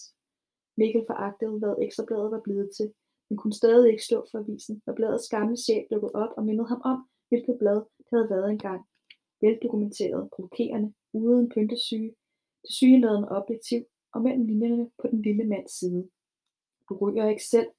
Mikkel 0.78 1.04
foragtede, 1.08 1.60
hvad 1.60 1.76
Ekstrabladet 1.86 2.32
var 2.32 2.42
blevet 2.44 2.70
til, 2.78 2.94
men 3.30 3.38
kunne 3.38 3.54
stadig 3.62 3.92
ikke 3.92 4.04
stå 4.10 4.26
for 4.32 4.38
avisen, 4.40 4.82
når 4.86 4.94
bladets 4.94 5.30
gamle 5.30 5.58
chef 5.58 5.84
dukkede 5.92 6.16
op 6.24 6.34
og 6.38 6.46
mindede 6.46 6.68
ham 6.68 6.82
om, 6.92 7.00
hvilket 7.30 7.56
blad 7.60 7.82
det 7.98 8.06
havde 8.14 8.30
været 8.30 8.50
engang. 8.52 8.82
Veldokumenteret, 9.42 10.30
provokerende, 10.36 10.94
uden 11.14 11.50
pyntesyge, 11.50 12.16
det 12.62 12.72
sygeladende 12.80 13.30
objektiv 13.30 13.82
og 14.14 14.22
mellem 14.22 14.46
linjerne 14.46 14.92
på 15.02 15.08
den 15.12 15.22
lille 15.22 15.46
mands 15.46 15.80
side. 15.80 16.10
Du 16.90 16.94
ryger 17.02 17.30
ikke 17.30 17.46
selv. 17.46 17.70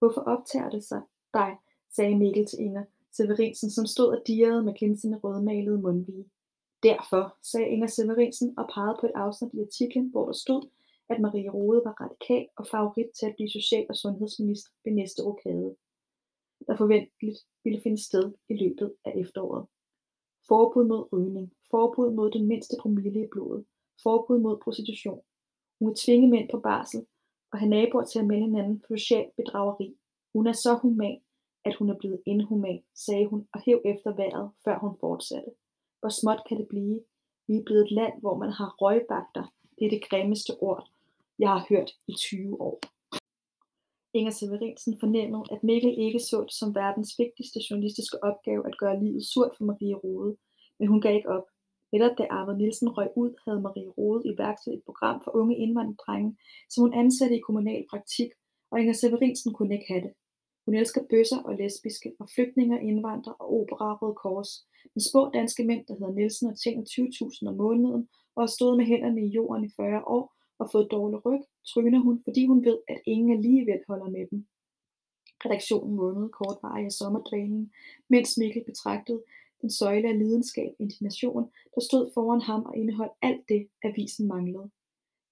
Hvorfor 0.00 0.20
optager 0.20 0.70
det 0.70 0.84
sig 0.84 1.02
dig, 1.34 1.56
sagde 1.96 2.18
Mikkel 2.18 2.46
til 2.46 2.60
Inger 2.60 2.84
Severinsen, 3.12 3.70
som 3.70 3.86
stod 3.86 4.08
og 4.16 4.22
dirrede 4.26 4.62
med 4.62 4.74
glinsende 4.74 5.18
rødmalede 5.18 5.78
mundvige. 5.78 6.30
Derfor, 6.82 7.36
sagde 7.42 7.68
Inger 7.68 7.86
Severinsen 7.86 8.58
og 8.58 8.68
pegede 8.74 8.96
på 9.00 9.06
et 9.06 9.12
afsnit 9.14 9.54
i 9.54 9.60
artiklen, 9.60 10.10
hvor 10.10 10.26
der 10.26 10.32
stod, 10.32 10.68
at 11.08 11.20
Marie 11.20 11.50
Rode 11.50 11.82
var 11.84 11.94
radikal 12.00 12.48
og 12.56 12.66
favorit 12.66 13.10
til 13.18 13.26
at 13.26 13.34
blive 13.34 13.50
social- 13.50 13.86
og 13.88 13.96
sundhedsminister 13.96 14.70
ved 14.84 14.92
næste 14.92 15.22
rokade, 15.22 15.76
der 16.66 16.76
forventeligt 16.76 17.38
ville 17.64 17.80
finde 17.82 18.04
sted 18.04 18.32
i 18.48 18.54
løbet 18.54 18.94
af 19.04 19.12
efteråret. 19.16 19.66
Forbud 20.48 20.84
mod 20.84 21.12
rygning, 21.12 21.52
forbud 21.70 22.10
mod 22.10 22.30
den 22.30 22.46
mindste 22.48 22.76
promille 22.80 23.24
i 23.24 23.28
blodet, 23.32 23.64
forbud 24.02 24.38
mod 24.38 24.58
prostitution. 24.64 25.20
Hun 25.78 25.88
vil 25.88 25.96
tvinge 25.96 26.28
mænd 26.28 26.48
på 26.50 26.60
barsel 26.60 27.06
og 27.52 27.58
have 27.58 27.70
naboer 27.70 28.04
til 28.04 28.18
at 28.18 28.26
melde 28.26 28.42
hinanden 28.42 28.80
for 28.80 28.96
social 28.96 29.30
bedrageri. 29.36 29.94
Hun 30.32 30.46
er 30.46 30.52
så 30.52 30.74
human, 30.82 31.20
at 31.64 31.74
hun 31.74 31.90
er 31.90 31.94
blevet 31.94 32.20
inhuman, 32.26 32.82
sagde 32.94 33.26
hun 33.26 33.48
og 33.52 33.60
hæv 33.66 33.82
efter 33.84 34.14
vejret, 34.14 34.50
før 34.64 34.78
hun 34.78 34.96
fortsatte. 35.00 35.50
Hvor 36.00 36.08
småt 36.08 36.42
kan 36.48 36.56
det 36.58 36.68
blive? 36.68 37.00
Vi 37.48 37.56
er 37.56 37.62
blevet 37.66 37.84
et 37.84 37.90
land, 37.90 38.12
hvor 38.20 38.36
man 38.36 38.50
har 38.50 38.74
røgbagter. 38.80 39.52
Det 39.78 39.84
er 39.86 39.90
det 39.90 40.08
grimmeste 40.08 40.52
ord, 40.60 40.90
jeg 41.38 41.48
har 41.48 41.66
hørt 41.68 41.90
i 42.08 42.12
20 42.12 42.60
år. 42.60 42.80
Inger 44.14 44.30
Severinsen 44.30 45.00
fornemmede, 45.00 45.44
at 45.50 45.62
Mikkel 45.62 45.94
ikke 45.98 46.18
så 46.18 46.40
det 46.40 46.52
som 46.52 46.74
verdens 46.74 47.18
vigtigste 47.18 47.60
journalistiske 47.70 48.24
opgave 48.24 48.66
at 48.66 48.78
gøre 48.78 49.02
livet 49.04 49.24
surt 49.24 49.52
for 49.56 49.64
Marie 49.64 49.94
Rode, 49.94 50.36
men 50.78 50.88
hun 50.88 51.00
gav 51.00 51.14
ikke 51.14 51.28
op. 51.28 51.46
Netop 51.92 52.18
da 52.18 52.26
Arvid 52.30 52.56
Nielsen 52.56 52.88
røg 52.88 53.08
ud, 53.16 53.32
havde 53.44 53.60
Marie 53.60 53.88
Rode 53.88 54.22
iværksat 54.30 54.74
et 54.74 54.82
program 54.84 55.20
for 55.24 55.36
unge 55.36 55.56
indvandrerdrenge, 55.56 56.36
som 56.70 56.82
hun 56.82 56.94
ansatte 56.94 57.36
i 57.36 57.40
kommunal 57.40 57.84
praktik, 57.90 58.30
og 58.70 58.80
Inger 58.80 58.92
Severinsen 58.92 59.52
kunne 59.52 59.74
ikke 59.74 59.92
have 59.92 60.02
det. 60.02 60.12
Hun 60.64 60.74
elsker 60.74 61.02
bøsser 61.10 61.42
og 61.42 61.54
lesbiske, 61.54 62.12
og 62.20 62.28
flygtninge, 62.34 62.82
indvandrere 62.88 63.34
og 63.34 63.60
opera 63.60 63.94
Røde 63.94 64.14
Kors. 64.14 64.66
Men 64.94 65.02
små 65.02 65.30
danske 65.34 65.64
mænd, 65.64 65.86
der 65.86 65.94
hedder 65.94 66.12
Nielsen 66.12 66.50
og 66.50 66.58
tjener 66.58 66.82
20.000 66.82 67.48
om 67.48 67.56
måneden, 67.56 68.08
og 68.34 68.42
har 68.42 68.46
stået 68.46 68.76
med 68.76 68.86
hænderne 68.86 69.20
i 69.26 69.28
jorden 69.36 69.64
i 69.64 69.70
40 69.76 70.04
år, 70.04 70.34
og 70.58 70.70
fået 70.72 70.88
dårlig 70.90 71.26
ryg, 71.26 71.42
tryner 71.66 71.98
hun, 71.98 72.20
fordi 72.24 72.46
hun 72.46 72.64
ved, 72.64 72.78
at 72.88 73.00
ingen 73.06 73.30
alligevel 73.36 73.80
holder 73.88 74.08
med 74.08 74.26
dem. 74.30 74.46
Redaktionen 75.44 75.96
månede 75.96 76.28
kort 76.28 76.58
var 76.62 76.78
i 76.78 76.90
sommerdvalen, 76.90 77.72
mens 78.08 78.38
Mikkel 78.38 78.64
betragtede 78.64 79.22
den 79.62 79.70
søjle 79.70 80.08
af 80.08 80.18
lidenskab, 80.18 80.72
indignation, 80.78 81.50
der 81.74 81.80
stod 81.80 82.10
foran 82.14 82.40
ham 82.40 82.62
og 82.62 82.76
indeholdt 82.76 83.12
alt 83.22 83.48
det, 83.48 83.68
avisen 83.82 84.28
manglede. 84.28 84.70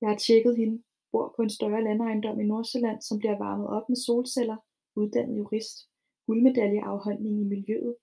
Jeg 0.01 0.09
har 0.09 0.17
tjekket 0.17 0.57
hende, 0.57 0.83
bor 1.13 1.35
på 1.37 1.43
en 1.43 1.51
større 1.51 1.85
landejendom 1.85 2.41
i 2.41 2.45
Nordsjælland, 2.45 3.03
som 3.03 3.19
bliver 3.19 3.39
varmet 3.39 3.69
op 3.69 3.89
med 3.89 3.97
solceller, 3.97 4.57
uddannet 4.97 5.39
jurist, 5.39 5.89
guldmedaljeafholdning 6.27 7.41
i 7.41 7.45
miljøet, 7.45 7.97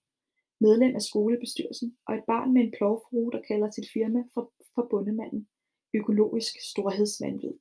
medlem 0.59 0.95
af 0.95 1.01
skolebestyrelsen 1.01 1.97
og 2.07 2.15
et 2.15 2.23
barn 2.27 2.53
med 2.53 2.61
en 2.61 2.73
plovfrue, 2.77 3.31
der 3.31 3.41
kalder 3.41 3.69
sit 3.71 3.87
firma 3.93 4.23
for, 4.33 4.51
for 4.75 4.87
bundemanden 4.91 5.47
økologisk 5.93 6.53
storhedsvandvid. 6.71 7.53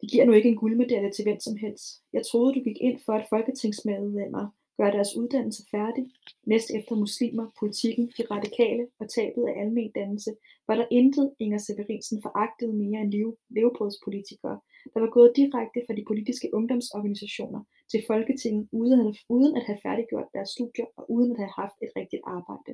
Det 0.00 0.10
giver 0.10 0.24
nu 0.24 0.32
ikke 0.32 0.48
en 0.48 0.56
guldmedalje 0.56 1.12
til 1.12 1.24
hvem 1.24 1.40
som 1.40 1.56
helst. 1.56 2.02
Jeg 2.12 2.22
troede, 2.26 2.54
du 2.54 2.60
gik 2.60 2.76
ind 2.80 3.00
for, 3.04 3.12
at 3.12 3.26
folketingsmedlemmer 3.28 4.48
gør 4.76 4.90
deres 4.90 5.16
uddannelse 5.16 5.62
færdig. 5.70 6.04
Næst 6.46 6.70
efter 6.78 6.94
muslimer, 6.96 7.46
politikken, 7.60 8.06
de 8.18 8.22
radikale 8.30 8.86
og 9.00 9.08
tabet 9.08 9.44
af 9.48 9.60
almen 9.60 9.90
dannelse, 9.94 10.30
var 10.68 10.74
der 10.74 10.86
intet 10.90 11.34
Inger 11.38 11.58
Severinsen 11.58 12.22
foragtede 12.22 12.72
mere 12.72 13.00
end 13.00 13.12
lev, 13.12 13.38
levebrødspolitikere, 13.50 14.60
der 14.94 15.00
var 15.00 15.10
gået 15.10 15.32
direkte 15.36 15.80
fra 15.86 15.94
de 15.94 16.04
politiske 16.06 16.54
ungdomsorganisationer 16.54 17.62
til 17.90 18.04
Folketinget 18.06 18.68
uden, 18.72 19.16
uden 19.28 19.56
at 19.56 19.64
have 19.68 19.78
færdiggjort 19.82 20.28
deres 20.34 20.48
studier 20.48 20.86
og 20.96 21.10
uden 21.10 21.30
at 21.32 21.38
have 21.38 21.54
haft 21.62 21.76
et 21.82 21.92
rigtigt 21.96 22.22
arbejde. 22.26 22.72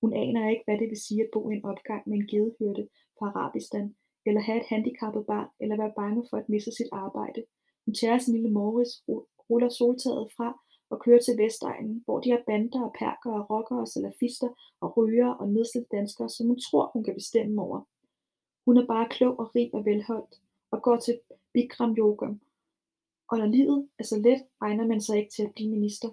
Hun 0.00 0.12
aner 0.12 0.50
ikke, 0.50 0.64
hvad 0.66 0.78
det 0.78 0.88
vil 0.88 1.04
sige 1.06 1.22
at 1.22 1.32
bo 1.32 1.50
i 1.50 1.54
en 1.54 1.64
opgang 1.64 2.02
med 2.08 2.16
en 2.16 2.26
gedehyrde 2.26 2.88
fra 3.18 3.26
Arabistan, 3.26 3.94
eller 4.26 4.40
have 4.40 4.60
et 4.60 4.66
handicappet 4.72 5.26
barn, 5.26 5.48
eller 5.60 5.76
være 5.76 5.92
bange 5.96 6.22
for 6.30 6.36
at 6.36 6.48
miste 6.48 6.72
sit 6.72 6.90
arbejde. 6.92 7.40
Hun 7.84 7.94
tager 7.94 8.18
sin 8.18 8.34
lille 8.34 8.50
Morris, 8.50 8.92
ruller 9.50 9.68
soltaget 9.68 10.26
fra 10.36 10.48
og 10.92 11.00
kører 11.00 11.22
til 11.22 11.38
Vestegnen, 11.38 12.02
hvor 12.04 12.20
de 12.20 12.30
har 12.30 12.42
bander 12.46 12.82
og 12.88 12.92
perker 12.98 13.30
og 13.38 13.50
rockere 13.50 13.80
og 13.80 13.88
salafister 13.88 14.48
og 14.80 14.96
ryger 14.96 15.30
og 15.40 15.48
nedslidte 15.48 15.96
danskere, 15.96 16.28
som 16.28 16.46
hun 16.46 16.60
tror, 16.66 16.90
hun 16.92 17.04
kan 17.04 17.14
bestemme 17.14 17.62
over. 17.62 17.80
Hun 18.66 18.76
er 18.76 18.86
bare 18.86 19.08
klog 19.08 19.38
og 19.38 19.54
rig 19.54 19.70
og 19.74 19.84
velholdt, 19.84 20.34
og 20.70 20.82
går 20.82 20.96
til 20.96 21.20
Bikram 21.52 21.94
yoga. 21.98 22.26
Og 23.30 23.38
når 23.38 23.46
livet 23.46 23.88
er 23.98 24.04
så 24.04 24.16
let, 24.18 24.42
egner 24.60 24.86
man 24.86 25.00
sig 25.00 25.18
ikke 25.18 25.30
til 25.30 25.42
at 25.42 25.54
blive 25.54 25.70
minister. 25.70 26.08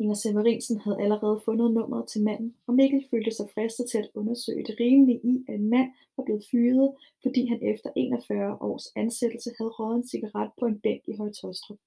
Inger 0.00 0.14
Severinsen 0.14 0.80
havde 0.80 1.02
allerede 1.02 1.40
fundet 1.44 1.74
nummeret 1.74 2.08
til 2.08 2.22
manden, 2.22 2.56
og 2.66 2.74
Mikkel 2.74 3.06
følte 3.10 3.30
sig 3.30 3.48
fristet 3.54 3.90
til 3.90 3.98
at 3.98 4.10
undersøge 4.14 4.64
det 4.64 4.76
rimelige 4.80 5.20
i, 5.24 5.44
at 5.48 5.54
en 5.54 5.70
mand 5.70 5.90
var 6.16 6.24
blevet 6.24 6.46
fyret, 6.50 6.94
fordi 7.22 7.46
han 7.46 7.62
efter 7.62 7.90
41 7.96 8.62
års 8.62 8.86
ansættelse 8.96 9.50
havde 9.58 9.70
røget 9.70 9.96
en 9.96 10.08
cigaret 10.08 10.50
på 10.58 10.66
en 10.66 10.80
bænk 10.80 11.02
i 11.08 11.16
Højtostrup. 11.16 11.78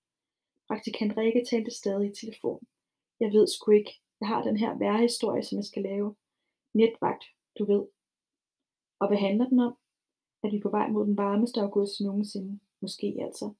Praktikant 0.69 1.17
Rikke 1.17 1.45
talte 1.49 1.71
stadig 1.71 2.09
i 2.09 2.15
telefon. 2.21 2.61
Jeg 3.19 3.29
ved 3.33 3.47
sgu 3.47 3.71
ikke. 3.71 3.93
Jeg 4.19 4.27
har 4.27 4.41
den 4.43 4.57
her 4.57 4.77
værhistorie, 4.77 5.43
som 5.43 5.55
jeg 5.57 5.65
skal 5.65 5.83
lave. 5.83 6.15
Netvagt, 6.73 7.23
du 7.59 7.65
ved. 7.65 7.83
Og 8.99 9.07
hvad 9.07 9.17
handler 9.17 9.49
den 9.49 9.59
om? 9.59 9.73
At 10.43 10.51
vi 10.51 10.57
er 10.57 10.61
på 10.61 10.69
vej 10.69 10.87
mod 10.89 11.05
den 11.05 11.17
varmeste 11.17 11.61
august 11.61 12.01
nogensinde. 12.01 12.59
Måske 12.81 13.17
altså. 13.21 13.53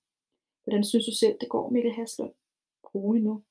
Hvordan 0.64 0.84
synes 0.84 1.06
du 1.06 1.12
selv, 1.16 1.38
det 1.42 1.50
går, 1.50 1.70
Mikkel 1.70 1.94
Haslund? 1.94 2.34
Rolig 2.96 3.24
nu. 3.24 3.44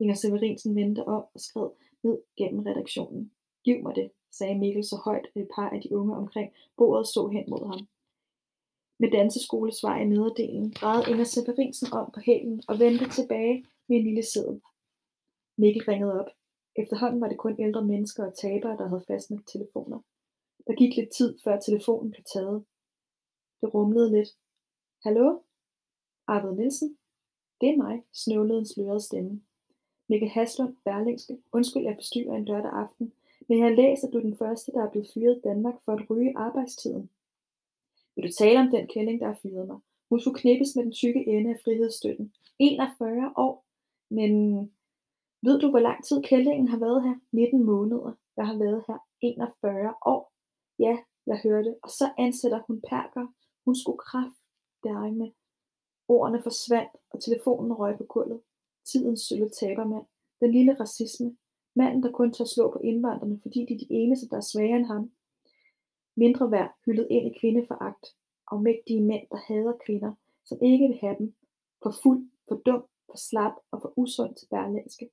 Inger 0.00 0.14
Severinsen 0.14 0.76
vendte 0.76 1.04
op 1.16 1.30
og 1.34 1.40
skred 1.40 1.70
ned 2.02 2.18
gennem 2.36 2.60
redaktionen. 2.60 3.32
Giv 3.64 3.82
mig 3.82 3.94
det, 3.94 4.10
sagde 4.30 4.58
Mikkel 4.58 4.84
så 4.84 4.96
højt, 5.04 5.26
at 5.34 5.42
et 5.42 5.48
par 5.54 5.70
af 5.70 5.80
de 5.80 5.96
unge 5.96 6.16
omkring 6.16 6.52
bordet 6.76 7.06
så 7.06 7.28
hen 7.28 7.44
mod 7.48 7.66
ham. 7.72 7.88
Med 9.02 9.10
danseskolesvar 9.10 9.96
i 10.00 10.04
nederdelen 10.04 10.70
drejede 10.70 11.10
Inger 11.10 11.24
Severinsen 11.24 11.92
om 11.92 12.10
på 12.14 12.20
hælen 12.20 12.62
og 12.68 12.78
vendte 12.78 13.10
tilbage 13.10 13.64
med 13.88 13.96
en 13.96 14.04
lille 14.04 14.22
sædel. 14.22 14.60
Mikkel 15.58 15.82
ringede 15.88 16.20
op. 16.20 16.30
Efterhånden 16.76 17.20
var 17.20 17.28
det 17.28 17.38
kun 17.38 17.60
ældre 17.60 17.84
mennesker 17.84 18.26
og 18.26 18.34
tabere, 18.38 18.76
der 18.76 18.88
havde 18.88 19.04
fastnet 19.06 19.42
telefoner. 19.52 19.98
Der 20.66 20.74
gik 20.74 20.96
lidt 20.96 21.10
tid, 21.18 21.38
før 21.44 21.60
telefonen 21.60 22.10
blev 22.10 22.24
taget. 22.34 22.64
Det 23.60 23.74
rumlede 23.74 24.10
lidt. 24.16 24.28
Hallo? 25.04 25.40
Arvid 26.26 26.52
Nielsen? 26.52 26.98
Det 27.60 27.68
er 27.68 27.76
mig, 27.76 28.02
snøvlede 28.12 28.58
en 28.58 28.66
sløret 28.66 29.02
stemme. 29.02 29.42
Mikkel 30.08 30.28
Haslund, 30.28 30.76
Berlingske. 30.84 31.38
Undskyld, 31.52 31.82
jeg 31.82 31.96
forstyrrer 31.96 32.36
en 32.36 32.44
lørdag 32.44 32.72
aften, 32.72 33.12
men 33.48 33.58
jeg 33.58 33.76
læser, 33.76 34.06
at 34.06 34.12
du 34.12 34.18
er 34.18 34.22
den 34.22 34.36
første, 34.36 34.72
der 34.72 34.82
er 34.84 34.90
blevet 34.90 35.10
fyret 35.14 35.36
i 35.36 35.46
Danmark 35.48 35.74
for 35.84 35.92
at 35.92 36.10
ryge 36.10 36.32
arbejdstiden. 36.36 37.10
Vil 38.14 38.24
du 38.24 38.32
tale 38.38 38.60
om 38.60 38.70
den 38.70 38.86
kælling, 38.86 39.20
der 39.20 39.26
har 39.26 39.38
fyret 39.42 39.66
mig? 39.66 39.80
Hun 40.10 40.20
skulle 40.20 40.40
knippes 40.40 40.76
med 40.76 40.84
den 40.84 40.92
tykke 40.92 41.26
ende 41.26 41.50
af 41.50 41.60
frihedsstøtten. 41.64 42.34
41 42.58 43.32
år. 43.36 43.64
Men 44.10 44.32
ved 45.42 45.60
du, 45.60 45.70
hvor 45.70 45.78
lang 45.78 46.04
tid 46.04 46.22
kællingen 46.22 46.68
har 46.68 46.78
været 46.78 47.02
her? 47.02 47.14
19 47.32 47.64
måneder. 47.64 48.12
Jeg 48.36 48.46
har 48.46 48.58
været 48.58 48.84
her 48.88 48.98
41 49.20 49.94
år. 50.06 50.32
Ja, 50.78 50.96
jeg 51.26 51.40
hørte. 51.44 51.76
Og 51.82 51.90
så 51.90 52.12
ansætter 52.18 52.60
hun 52.66 52.80
perker. 52.88 53.26
Hun 53.64 53.76
skulle 53.76 53.98
kraft 53.98 54.36
med 54.84 55.30
Ordene 56.08 56.42
forsvandt, 56.42 56.92
og 57.10 57.22
telefonen 57.22 57.72
røg 57.72 57.98
på 57.98 58.04
gulvet. 58.04 58.40
Tidens 58.84 59.20
sølle 59.20 59.50
tabermand. 59.50 60.06
Den 60.40 60.52
lille 60.52 60.80
racisme. 60.80 61.36
Manden, 61.76 62.02
der 62.02 62.12
kun 62.12 62.32
tør 62.32 62.44
slå 62.44 62.70
på 62.72 62.78
indvandrerne, 62.78 63.40
fordi 63.42 63.66
de 63.68 63.74
er 63.74 63.78
de 63.78 63.86
eneste, 63.90 64.28
der 64.28 64.36
er 64.36 64.50
svagere 64.52 64.76
end 64.76 64.86
ham. 64.86 65.10
Mindre 66.16 66.50
værd 66.50 66.74
hyldet 66.84 67.06
ind 67.10 67.26
i 67.26 67.38
kvindeforagt. 67.40 68.06
Afmægtige 68.46 69.02
mænd, 69.02 69.26
der 69.30 69.36
hader 69.36 69.72
kvinder, 69.86 70.12
som 70.44 70.58
ikke 70.62 70.88
vil 70.88 70.98
have 71.00 71.16
dem. 71.18 71.34
For 71.82 71.94
fuld, 72.02 72.30
for 72.48 72.54
dum, 72.54 72.84
for 73.06 73.16
slap 73.16 73.52
og 73.70 73.82
for 73.82 73.92
usund 73.96 74.34
til 74.34 74.46
berlændske. 74.50 75.10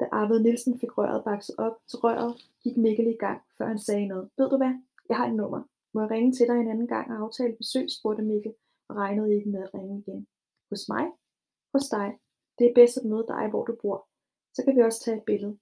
Da 0.00 0.04
Arvid 0.12 0.40
Nielsen 0.40 0.80
fik 0.80 0.98
røret 0.98 1.24
bakset 1.24 1.54
op 1.58 1.76
til 1.88 1.98
røret, 1.98 2.50
gik 2.62 2.76
Mikkel 2.76 3.06
i 3.06 3.16
gang, 3.16 3.42
før 3.58 3.66
han 3.66 3.78
sagde 3.78 4.06
noget. 4.06 4.30
Ved 4.36 4.50
du 4.50 4.56
hvad? 4.56 4.74
Jeg 5.08 5.16
har 5.16 5.26
et 5.26 5.34
nummer. 5.34 5.62
Må 5.94 6.00
jeg 6.00 6.10
ringe 6.10 6.32
til 6.32 6.46
dig 6.46 6.60
en 6.60 6.70
anden 6.70 6.88
gang 6.88 7.10
og 7.12 7.16
aftale 7.16 7.56
besøg, 7.56 7.90
spurgte 7.90 8.22
Mikkel, 8.22 8.54
og 8.88 8.96
regnede 8.96 9.34
ikke 9.34 9.50
med 9.50 9.62
at 9.62 9.74
ringe 9.74 9.98
igen. 10.06 10.26
Hos 10.70 10.88
mig? 10.88 11.06
Hos 11.72 11.88
dig. 11.88 12.18
Det 12.58 12.66
er 12.66 12.74
bedst 12.74 12.96
at 12.96 13.04
møde 13.04 13.26
dig, 13.28 13.48
hvor 13.50 13.64
du 13.64 13.76
bor. 13.82 14.08
Så 14.54 14.64
kan 14.64 14.76
vi 14.76 14.82
også 14.82 15.00
tage 15.04 15.16
et 15.16 15.22
billede. 15.22 15.58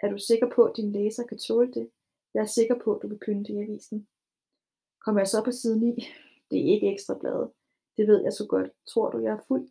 Er 0.00 0.08
du 0.10 0.18
sikker 0.18 0.50
på, 0.54 0.64
at 0.64 0.76
din 0.76 0.92
læser 0.92 1.26
kan 1.26 1.38
tåle 1.38 1.72
det? 1.72 1.90
Jeg 2.34 2.40
er 2.40 2.54
sikker 2.58 2.78
på, 2.84 2.94
at 2.94 3.02
du 3.02 3.08
vil 3.08 3.18
pynte 3.26 3.52
i 3.52 3.56
avisen. 3.56 4.08
Kommer 5.04 5.20
jeg 5.20 5.28
så 5.28 5.44
på 5.44 5.52
side 5.52 5.80
9? 5.80 5.94
Det 6.50 6.58
er 6.60 6.72
ikke 6.74 6.92
ekstra 6.92 7.18
bladet. 7.18 7.50
Det 7.96 8.06
ved 8.06 8.22
jeg 8.22 8.32
så 8.32 8.46
godt. 8.46 8.70
Tror 8.92 9.10
du, 9.10 9.18
jeg 9.18 9.32
er 9.32 9.44
fuld? 9.48 9.68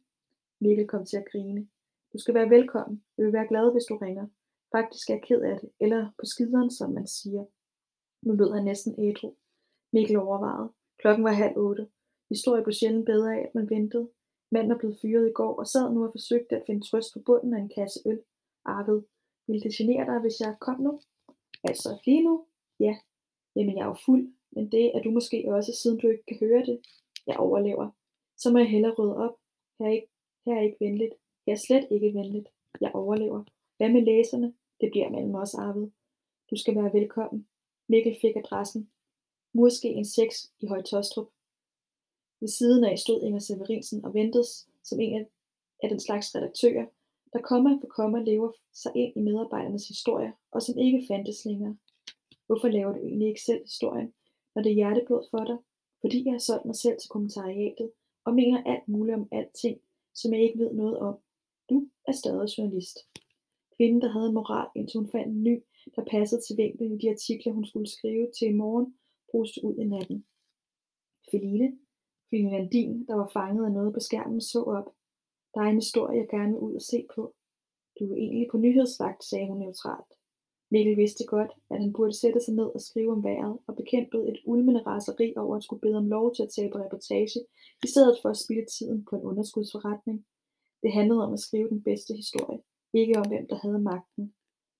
Mikkel 0.61 0.87
kom 0.87 1.05
til 1.05 1.17
at 1.17 1.27
grine. 1.31 1.67
Du 2.13 2.17
skal 2.17 2.33
være 2.33 2.49
velkommen. 2.49 3.03
Jeg 3.17 3.25
vil 3.25 3.33
være 3.33 3.47
glad, 3.47 3.71
hvis 3.71 3.85
du 3.85 3.97
ringer. 3.97 4.27
Faktisk 4.75 5.09
er 5.09 5.13
jeg 5.13 5.23
ked 5.23 5.41
af 5.41 5.59
det. 5.59 5.69
Eller 5.79 6.11
på 6.19 6.25
skideren, 6.25 6.71
som 6.71 6.91
man 6.91 7.07
siger. 7.07 7.45
Nu 8.21 8.33
lød 8.33 8.53
han 8.53 8.63
næsten 8.63 8.95
ædru. 8.99 9.33
Mikkel 9.93 10.17
overvejede. 10.17 10.69
Klokken 10.99 11.23
var 11.23 11.31
halv 11.31 11.57
otte. 11.57 11.87
Historie 12.29 12.63
blev 12.63 12.73
sjældent 12.73 13.05
bedre 13.05 13.35
af, 13.35 13.41
at 13.47 13.55
man 13.55 13.69
ventede. 13.69 14.09
Manden 14.51 14.71
er 14.71 14.77
blevet 14.77 14.99
fyret 15.01 15.29
i 15.29 15.31
går 15.31 15.59
og 15.59 15.67
sad 15.67 15.93
nu 15.93 16.05
og 16.05 16.11
forsøgte 16.11 16.55
at 16.55 16.63
finde 16.67 16.89
trøst 16.89 17.13
på 17.13 17.19
bunden 17.25 17.53
af 17.53 17.59
en 17.59 17.71
kasse 17.77 17.99
øl. 18.05 18.21
Arvid, 18.65 19.01
ville 19.47 19.61
det 19.61 19.75
genere 19.77 20.05
dig, 20.05 20.19
hvis 20.19 20.39
jeg 20.39 20.55
kom 20.61 20.81
nu? 20.81 21.01
Altså, 21.63 21.89
lige 22.05 22.23
nu? 22.23 22.45
Ja. 22.85 22.95
Jamen, 23.55 23.77
jeg 23.77 23.83
er 23.83 23.87
jo 23.93 23.97
fuld, 24.05 24.33
men 24.51 24.71
det 24.71 24.95
er 24.95 25.01
du 25.01 25.11
måske 25.11 25.37
også, 25.47 25.71
siden 25.73 25.99
du 25.99 26.07
ikke 26.07 26.25
kan 26.27 26.39
høre 26.39 26.65
det. 26.65 26.77
Jeg 27.27 27.37
overlever. 27.37 27.89
Så 28.37 28.51
må 28.51 28.57
jeg 28.57 28.69
hellere 28.69 28.93
rydde 28.93 29.17
op. 29.17 29.35
Her 29.79 29.85
er 29.85 29.91
ikke, 29.91 30.07
her 30.45 30.55
er 30.55 30.61
ikke 30.61 30.85
venligt. 30.85 31.13
Jeg 31.45 31.53
er 31.53 31.63
slet 31.67 31.87
ikke 31.91 32.13
venligt. 32.13 32.49
Jeg 32.81 32.91
overlever. 32.93 33.43
Hvad 33.77 33.89
med 33.89 34.01
læserne? 34.01 34.53
Det 34.81 34.89
bliver 34.91 35.09
mellem 35.09 35.35
os, 35.35 35.53
Arvid. 35.53 35.87
Du 36.49 36.55
skal 36.55 36.75
være 36.75 36.93
velkommen. 36.93 37.47
Mikkel 37.87 38.17
fik 38.21 38.35
adressen. 38.35 38.89
en 39.83 40.05
6 40.05 40.51
i 40.59 40.67
Højtostrup. 40.67 41.29
Ved 42.39 42.47
siden 42.47 42.83
af 42.83 42.99
stod 42.99 43.21
Inger 43.21 43.39
Severinsen 43.39 44.05
og 44.05 44.13
ventedes 44.13 44.69
som 44.83 44.99
en 44.99 45.25
af, 45.83 45.89
den 45.89 45.99
slags 45.99 46.35
redaktører, 46.35 46.85
der 47.33 47.41
komma 47.41 47.69
for 47.81 47.87
komma 47.87 48.19
lever 48.19 48.51
sig 48.73 48.91
ind 48.95 49.13
i 49.17 49.19
medarbejdernes 49.19 49.87
historie, 49.87 50.33
og 50.51 50.61
som 50.61 50.77
ikke 50.77 51.05
fandtes 51.07 51.45
længere. 51.45 51.77
Hvorfor 52.53 52.67
laver 52.67 52.93
du 52.93 52.99
egentlig 52.99 53.27
ikke 53.27 53.41
selv 53.41 53.61
historien, 53.63 54.13
når 54.55 54.61
det 54.61 54.69
er 54.69 54.75
hjerteblod 54.75 55.23
for 55.31 55.43
dig? 55.45 55.57
Fordi 56.01 56.25
jeg 56.25 56.33
har 56.33 56.39
solgt 56.39 56.65
mig 56.65 56.75
selv 56.75 56.97
til 56.99 57.09
kommentariatet, 57.09 57.91
og 58.25 58.33
mener 58.33 58.63
alt 58.63 58.87
muligt 58.87 59.17
om 59.17 59.27
alting, 59.31 59.77
som 60.13 60.33
jeg 60.33 60.41
ikke 60.43 60.59
ved 60.59 60.73
noget 60.73 60.97
om. 60.99 61.15
Du 61.69 61.87
er 62.07 62.11
stadig 62.11 62.49
journalist. 62.57 62.97
Kvinden, 63.75 64.01
der 64.01 64.11
havde 64.11 64.33
moral, 64.33 64.67
indtil 64.75 64.99
hun 64.99 65.09
fandt 65.11 65.27
en 65.27 65.43
ny, 65.43 65.63
der 65.95 66.03
passede 66.11 66.41
til 66.41 66.57
vinklen 66.57 66.91
i 66.91 66.97
de 66.97 67.09
artikler, 67.09 67.53
hun 67.53 67.65
skulle 67.65 67.89
skrive 67.89 68.31
til 68.37 68.47
i 68.47 68.59
morgen, 68.61 68.97
bruste 69.31 69.59
ud 69.63 69.75
i 69.75 69.83
natten. 69.83 70.25
Feline, 71.31 71.77
Feline 72.29 73.05
der 73.07 73.15
var 73.15 73.29
fanget 73.33 73.65
af 73.65 73.71
noget 73.71 73.93
på 73.93 73.99
skærmen, 73.99 74.41
så 74.41 74.63
op. 74.63 74.89
Der 75.53 75.61
er 75.61 75.69
en 75.69 75.83
historie, 75.83 76.19
jeg 76.19 76.27
gerne 76.29 76.51
vil 76.51 76.59
ud 76.59 76.75
og 76.75 76.81
se 76.81 77.05
på. 77.15 77.33
Du 77.99 78.11
er 78.11 78.15
egentlig 78.15 78.47
på 78.51 78.57
nyhedsvagt, 78.57 79.23
sagde 79.23 79.47
hun 79.47 79.59
neutralt. 79.59 80.13
Mikkel 80.73 80.97
vidste 80.97 81.25
godt, 81.25 81.51
at 81.71 81.77
han 81.81 81.93
burde 81.93 82.19
sætte 82.19 82.39
sig 82.39 82.53
ned 82.53 82.69
og 82.75 82.81
skrive 82.81 83.11
om 83.11 83.23
vejret, 83.23 83.57
og 83.67 83.75
bekæmpede 83.75 84.29
et 84.31 84.39
ulmende 84.45 84.83
raseri 84.87 85.33
over 85.37 85.55
at 85.55 85.63
skulle 85.63 85.81
bede 85.81 85.97
om 85.97 86.07
lov 86.07 86.35
til 86.35 86.43
at 86.43 86.49
tage 86.55 86.71
på 86.71 86.77
reportage, 86.77 87.39
i 87.85 87.87
stedet 87.87 88.15
for 88.21 88.29
at 88.29 88.41
spille 88.43 88.65
tiden 88.65 89.05
på 89.09 89.15
en 89.15 89.21
underskudsforretning. 89.21 90.25
Det 90.83 90.91
handlede 90.93 91.23
om 91.25 91.33
at 91.33 91.39
skrive 91.39 91.69
den 91.69 91.83
bedste 91.83 92.13
historie, 92.13 92.59
ikke 92.93 93.19
om 93.19 93.27
hvem 93.27 93.47
der 93.47 93.57
havde 93.63 93.79
magten. 93.79 94.33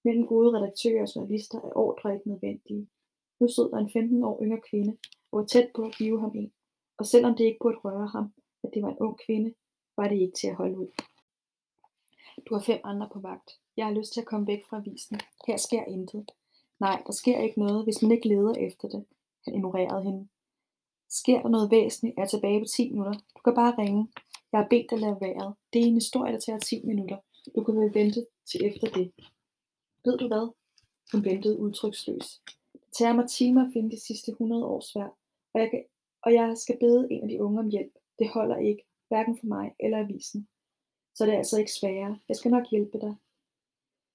Mellem 0.05 0.25
gode 0.27 0.57
redaktører 0.57 1.01
og 1.01 1.15
journalister 1.15 1.57
er 1.57 1.77
ordre 1.85 2.13
ikke 2.13 2.29
nødvendige. 2.29 2.87
Nu 3.39 3.47
stod 3.47 3.71
der 3.71 3.77
en 3.77 3.91
15 3.93 4.23
år 4.23 4.43
yngre 4.43 4.61
kvinde, 4.69 4.97
og 5.31 5.39
var 5.39 5.45
tæt 5.45 5.69
på 5.75 5.81
at 5.81 5.95
give 5.97 6.19
ham 6.19 6.31
en. 6.35 6.51
Og 6.99 7.05
selvom 7.05 7.35
det 7.35 7.45
ikke 7.45 7.63
burde 7.63 7.77
røre 7.77 8.07
ham, 8.07 8.33
at 8.63 8.69
det 8.73 8.81
var 8.83 8.89
en 8.89 8.99
ung 8.99 9.19
kvinde, 9.25 9.53
var 9.97 10.07
det 10.07 10.17
ikke 10.21 10.37
til 10.41 10.47
at 10.47 10.55
holde 10.55 10.77
ud. 10.77 10.87
Du 12.45 12.53
har 12.55 12.61
fem 12.61 12.79
andre 12.83 13.09
på 13.13 13.19
vagt. 13.19 13.51
Jeg 13.77 13.85
har 13.85 13.93
lyst 13.93 14.13
til 14.13 14.21
at 14.21 14.27
komme 14.27 14.47
væk 14.47 14.65
fra 14.69 14.77
avisen. 14.77 15.19
Her 15.47 15.57
sker 15.57 15.83
intet. 15.85 16.31
Nej, 16.79 17.03
der 17.07 17.13
sker 17.13 17.39
ikke 17.39 17.59
noget, 17.59 17.83
hvis 17.83 18.01
man 18.01 18.11
ikke 18.11 18.27
leder 18.27 18.53
efter 18.53 18.87
det. 18.87 19.05
Han 19.45 19.53
ignorerede 19.55 20.03
hende. 20.03 20.27
Sker 21.09 21.41
der 21.41 21.49
noget 21.49 21.71
væsentligt, 21.71 22.17
er 22.17 22.21
jeg 22.21 22.29
tilbage 22.29 22.59
på 22.59 22.65
10 22.65 22.89
minutter. 22.89 23.13
Du 23.13 23.41
kan 23.43 23.55
bare 23.55 23.77
ringe. 23.77 24.07
Jeg 24.51 24.59
har 24.59 24.67
bedt 24.69 24.91
dig 24.91 24.99
lade 24.99 25.17
vejret. 25.21 25.55
Det 25.73 25.81
er 25.81 25.85
en 25.85 25.93
historie, 25.93 26.33
der 26.33 26.39
tager 26.39 26.59
10 26.59 26.85
minutter. 26.85 27.17
Du 27.55 27.63
kan 27.63 27.75
vel 27.75 27.93
vente 27.93 28.25
til 28.51 28.65
efter 28.65 28.87
det. 28.87 29.11
Ved 30.05 30.17
du 30.17 30.27
hvad? 30.27 30.53
Hun 31.11 31.25
ventede 31.25 31.59
udtryksløs. 31.59 32.41
Det 32.73 32.81
tager 32.97 33.13
mig 33.13 33.29
timer 33.29 33.65
at 33.65 33.73
finde 33.73 33.91
de 33.91 34.05
sidste 34.07 34.31
100 34.31 34.65
års 34.65 34.95
værd, 34.95 35.17
og 35.53 35.61
jeg, 35.61 35.69
kan, 35.69 35.83
og 36.21 36.33
jeg 36.33 36.57
skal 36.57 36.77
bede 36.79 37.07
en 37.11 37.23
af 37.23 37.29
de 37.29 37.41
unge 37.43 37.59
om 37.59 37.69
hjælp. 37.69 37.93
Det 38.19 38.29
holder 38.29 38.57
ikke, 38.57 38.83
hverken 39.07 39.37
for 39.37 39.45
mig 39.45 39.75
eller 39.79 39.97
avisen. 39.97 40.47
Så 41.15 41.25
det 41.25 41.33
er 41.33 41.37
altså 41.37 41.59
ikke 41.59 41.73
sværere. 41.73 42.19
Jeg 42.29 42.35
skal 42.35 42.51
nok 42.51 42.67
hjælpe 42.71 42.99
dig. 42.99 43.15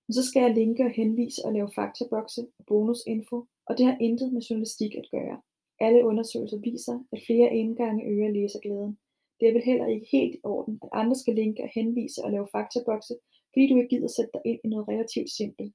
Men 0.06 0.12
så 0.12 0.22
skal 0.26 0.42
jeg 0.42 0.54
linke 0.54 0.84
og 0.84 0.90
henvise 0.90 1.44
og 1.44 1.52
lave 1.52 1.70
faktabokse 1.74 2.46
og 2.58 2.64
bonusinfo, 2.66 3.46
og 3.66 3.78
det 3.78 3.86
har 3.86 3.96
intet 4.00 4.32
med 4.32 4.42
journalistik 4.42 4.94
at 4.94 5.08
gøre. 5.10 5.40
Alle 5.80 6.04
undersøgelser 6.04 6.58
viser, 6.58 7.04
at 7.12 7.22
flere 7.26 7.56
indgange 7.56 8.04
øger 8.04 8.30
læserglæden. 8.30 8.98
Det 9.40 9.48
er 9.48 9.52
vel 9.52 9.62
heller 9.62 9.86
ikke 9.86 10.08
helt 10.12 10.34
i 10.34 10.40
orden, 10.44 10.78
at 10.82 10.88
andre 10.92 11.16
skal 11.16 11.34
linke 11.34 11.62
og 11.62 11.70
henvise 11.74 12.24
og 12.24 12.30
lave 12.30 12.48
faktabokse, 12.52 13.14
fordi 13.52 13.68
du 13.68 13.76
ikke 13.76 13.88
gider 13.88 14.08
sætte 14.08 14.30
dig 14.34 14.42
ind 14.44 14.60
i 14.64 14.68
noget 14.68 14.88
relativt 14.88 15.30
simpelt. 15.30 15.72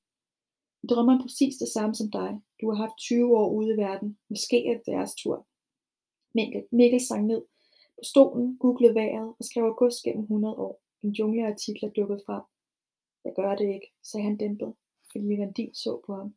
Jeg 0.82 0.90
drømmer 0.90 1.22
præcis 1.22 1.56
det 1.58 1.68
samme 1.68 1.96
som 1.96 2.12
dig. 2.12 2.32
Du 2.62 2.72
har 2.72 2.78
haft 2.84 2.98
20 2.98 3.38
år 3.38 3.50
ude 3.58 3.74
i 3.74 3.78
verden. 3.78 4.18
Måske 4.30 4.68
er 4.68 4.74
det 4.74 4.86
deres 4.86 5.16
tur. 5.16 5.48
Mikkel, 6.36 6.64
Mikkel 6.72 7.02
sang 7.02 7.26
ned 7.26 7.42
på 7.98 8.04
stolen, 8.04 8.58
googlede 8.58 8.96
vejret 8.96 9.30
og 9.40 9.46
skrev 9.46 9.64
august 9.64 10.04
gennem 10.04 10.24
100 10.24 10.56
år. 10.56 10.83
En 11.04 11.12
jungle 11.12 11.46
af 11.46 11.52
artikler 11.52 11.90
dukkede 11.90 12.24
frem. 12.26 12.44
Jeg 13.26 13.34
gør 13.36 13.56
det 13.56 13.74
ikke, 13.74 13.90
sagde 14.04 14.26
han 14.26 14.38
dæmpet. 14.38 14.74
Feline 15.14 15.36
Landin 15.36 15.74
så 15.74 16.02
på 16.06 16.16
ham. 16.16 16.36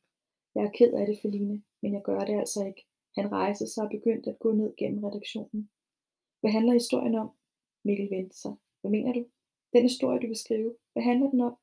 Jeg 0.54 0.64
er 0.64 0.70
ked 0.78 0.92
af 0.92 1.06
det, 1.06 1.18
Feline, 1.22 1.62
men 1.82 1.94
jeg 1.94 2.02
gør 2.02 2.18
det 2.18 2.38
altså 2.38 2.66
ikke. 2.66 2.82
Han 3.16 3.32
rejste 3.32 3.66
sig 3.66 3.84
og 3.84 3.90
begyndte 3.90 4.30
at 4.30 4.38
gå 4.38 4.52
ned 4.52 4.74
gennem 4.76 5.04
redaktionen. 5.04 5.70
Hvad 6.40 6.50
handler 6.50 6.72
historien 6.72 7.14
om? 7.14 7.30
Mikkel 7.84 8.10
vendte 8.10 8.36
sig. 8.36 8.54
Hvad 8.80 8.90
mener 8.90 9.12
du? 9.12 9.24
Den 9.72 9.82
historie, 9.82 10.20
du 10.20 10.26
vil 10.26 10.36
skrive. 10.44 10.76
Hvad 10.92 11.02
handler 11.02 11.30
den 11.30 11.40
om? 11.40 11.54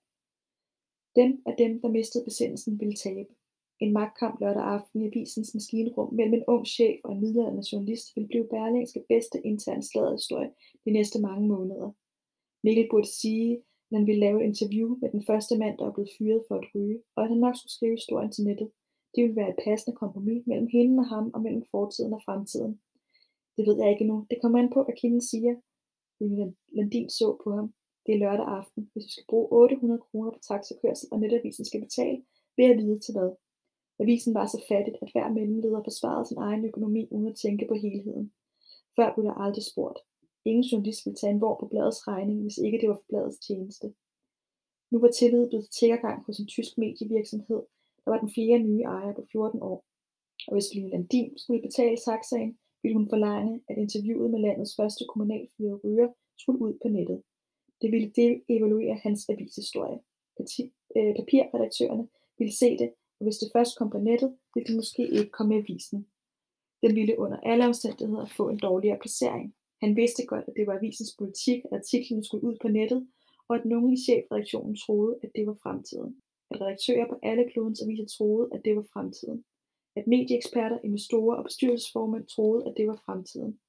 Dem 1.15 1.43
af 1.45 1.55
dem, 1.57 1.81
der 1.81 1.89
mistede 1.89 2.23
besindelsen, 2.23 2.79
ville 2.79 2.95
tabe. 2.95 3.33
En 3.79 3.93
magtkamp 3.93 4.39
lørdag 4.39 4.63
aften 4.63 5.01
i 5.01 5.07
avisens 5.07 5.53
maskinrum 5.53 6.13
mellem 6.13 6.33
en 6.33 6.43
ung 6.47 6.65
chef 6.67 6.99
og 7.03 7.11
en 7.13 7.21
middelalderne 7.21 7.63
journalist 7.71 8.15
vil 8.15 8.27
blive 8.27 8.47
Berlingske 8.47 9.05
bedste 9.09 9.41
intern 9.41 9.81
historie 9.81 10.51
de 10.85 10.91
næste 10.91 11.21
mange 11.21 11.47
måneder. 11.47 11.91
Mikkel 12.63 12.87
burde 12.91 13.07
sige, 13.21 13.51
at 13.57 13.97
han 13.97 14.07
ville 14.07 14.19
lave 14.25 14.37
et 14.41 14.47
interview 14.47 14.97
med 15.01 15.09
den 15.11 15.23
første 15.29 15.57
mand, 15.57 15.77
der 15.77 15.85
er 15.85 15.93
blevet 15.93 16.15
fyret 16.17 16.43
for 16.47 16.55
at 16.55 16.67
ryge, 16.75 16.99
og 17.15 17.23
at 17.23 17.29
han 17.29 17.37
nok 17.37 17.55
skulle 17.55 17.75
skrive 17.77 17.95
historien 18.01 18.31
til 18.31 18.43
nettet. 18.43 18.69
Det 19.13 19.23
ville 19.23 19.35
være 19.35 19.49
et 19.49 19.63
passende 19.65 19.97
kompromis 19.97 20.47
mellem 20.47 20.67
hende 20.75 21.01
og 21.01 21.07
ham 21.07 21.31
og 21.33 21.41
mellem 21.41 21.63
fortiden 21.71 22.13
og 22.13 22.21
fremtiden. 22.25 22.79
Det 23.57 23.63
ved 23.67 23.77
jeg 23.81 23.91
ikke 23.91 24.09
nu. 24.11 24.25
Det 24.29 24.37
kommer 24.41 24.59
an 24.59 24.73
på, 24.73 24.83
hvad 24.83 24.95
kilden 25.01 25.21
siger. 25.21 25.53
Landin 26.77 27.09
så 27.09 27.37
på 27.43 27.49
ham. 27.57 27.73
Det 28.05 28.11
er 28.13 28.19
lørdag 28.19 28.47
aften. 28.47 28.89
Hvis 28.93 29.05
du 29.05 29.11
skal 29.11 29.29
bruge 29.29 29.47
800 29.51 30.01
kroner 30.07 30.31
på 30.31 30.39
taxakørsel, 30.47 31.07
og 31.11 31.19
netavisen 31.19 31.65
skal 31.65 31.81
betale, 31.81 32.23
vil 32.55 32.65
jeg 32.65 32.77
vide 32.77 32.99
til 32.99 33.13
hvad. 33.13 33.31
Avisen 33.99 34.33
var 34.33 34.45
så 34.45 34.65
fattigt, 34.69 34.97
at 35.01 35.11
hver 35.11 35.29
mellemleder 35.29 35.81
forsvarede 35.83 36.27
sin 36.27 36.37
egen 36.37 36.65
økonomi 36.65 37.07
uden 37.11 37.27
at 37.27 37.35
tænke 37.35 37.65
på 37.69 37.73
helheden. 37.73 38.33
Før 38.95 39.13
blev 39.13 39.25
der 39.25 39.33
aldrig 39.33 39.63
spurgt. 39.71 39.99
Ingen 40.45 40.63
journalist 40.63 41.05
ville 41.05 41.17
tage 41.17 41.33
en 41.33 41.41
vor 41.41 41.55
på 41.59 41.65
bladets 41.67 42.07
regning, 42.07 42.41
hvis 42.41 42.57
ikke 42.57 42.77
det 42.81 42.89
var 42.89 42.95
for 42.95 43.09
bladets 43.09 43.39
tjeneste. 43.47 43.93
Nu 44.91 44.99
var 44.99 45.11
tillid 45.11 45.47
blevet 45.49 45.69
til 45.79 45.97
hos 46.25 46.39
en 46.39 46.47
tysk 46.47 46.77
medievirksomhed, 46.77 47.61
der 48.03 48.11
var 48.11 48.19
den 48.19 48.33
fjerde 48.35 48.63
nye 48.63 48.81
ejer 48.81 49.13
på 49.13 49.23
14 49.31 49.61
år. 49.61 49.85
Og 50.47 50.53
hvis 50.53 50.73
Line 50.73 50.89
Landin 50.89 51.37
skulle 51.37 51.61
betale 51.61 51.97
taxaen, 51.97 52.57
ville 52.81 52.97
hun 52.97 53.09
forlange, 53.09 53.61
at 53.69 53.77
interviewet 53.77 54.31
med 54.31 54.39
landets 54.39 54.75
første 54.75 55.03
kommunalfyrede 55.09 55.81
ryger 55.83 56.09
skulle 56.37 56.61
ud 56.61 56.73
på 56.81 56.87
nettet. 56.87 57.23
Det 57.81 57.91
ville 57.91 58.11
det 58.15 58.31
hans 59.03 59.29
avishistorie. 59.29 59.99
Øh, 60.97 61.15
papirredaktørerne 61.19 62.07
ville 62.37 62.55
se 62.55 62.77
det, 62.77 62.89
og 63.19 63.23
hvis 63.25 63.37
det 63.37 63.49
først 63.55 63.77
kom 63.77 63.89
på 63.89 63.97
nettet, 63.97 64.37
ville 64.53 64.67
det 64.67 64.75
måske 64.75 65.03
ikke 65.17 65.31
komme 65.31 65.55
i 65.55 65.59
avisen. 65.59 66.07
Den 66.81 66.95
ville 66.95 67.19
under 67.19 67.37
alle 67.37 67.65
omstændigheder 67.65 68.25
få 68.25 68.49
en 68.49 68.57
dårligere 68.57 68.99
placering. 69.01 69.55
Han 69.83 69.95
vidste 69.95 70.25
godt, 70.25 70.45
at 70.47 70.53
det 70.57 70.67
var 70.67 70.75
avisens 70.77 71.15
politik, 71.19 71.59
at 71.65 71.77
artiklen 71.79 72.23
skulle 72.23 72.43
ud 72.43 72.57
på 72.61 72.67
nettet, 72.67 73.07
og 73.47 73.55
at 73.55 73.65
nogen 73.65 73.93
i 73.93 74.03
chefredaktionen 74.05 74.75
troede, 74.75 75.19
at 75.23 75.31
det 75.35 75.47
var 75.47 75.57
fremtiden. 75.63 76.11
At 76.51 76.61
redaktører 76.61 77.07
på 77.09 77.19
alle 77.23 77.49
klodens 77.51 77.81
aviser 77.81 78.05
troede, 78.17 78.49
at 78.53 78.61
det 78.65 78.75
var 78.75 78.85
fremtiden. 78.93 79.45
At 79.95 80.07
medieeksperter, 80.07 80.79
investorer 80.83 81.37
og 81.37 81.43
bestyrelsesformænd 81.43 82.25
troede, 82.27 82.65
at 82.67 82.73
det 82.77 82.87
var 82.87 83.01
fremtiden. 83.05 83.59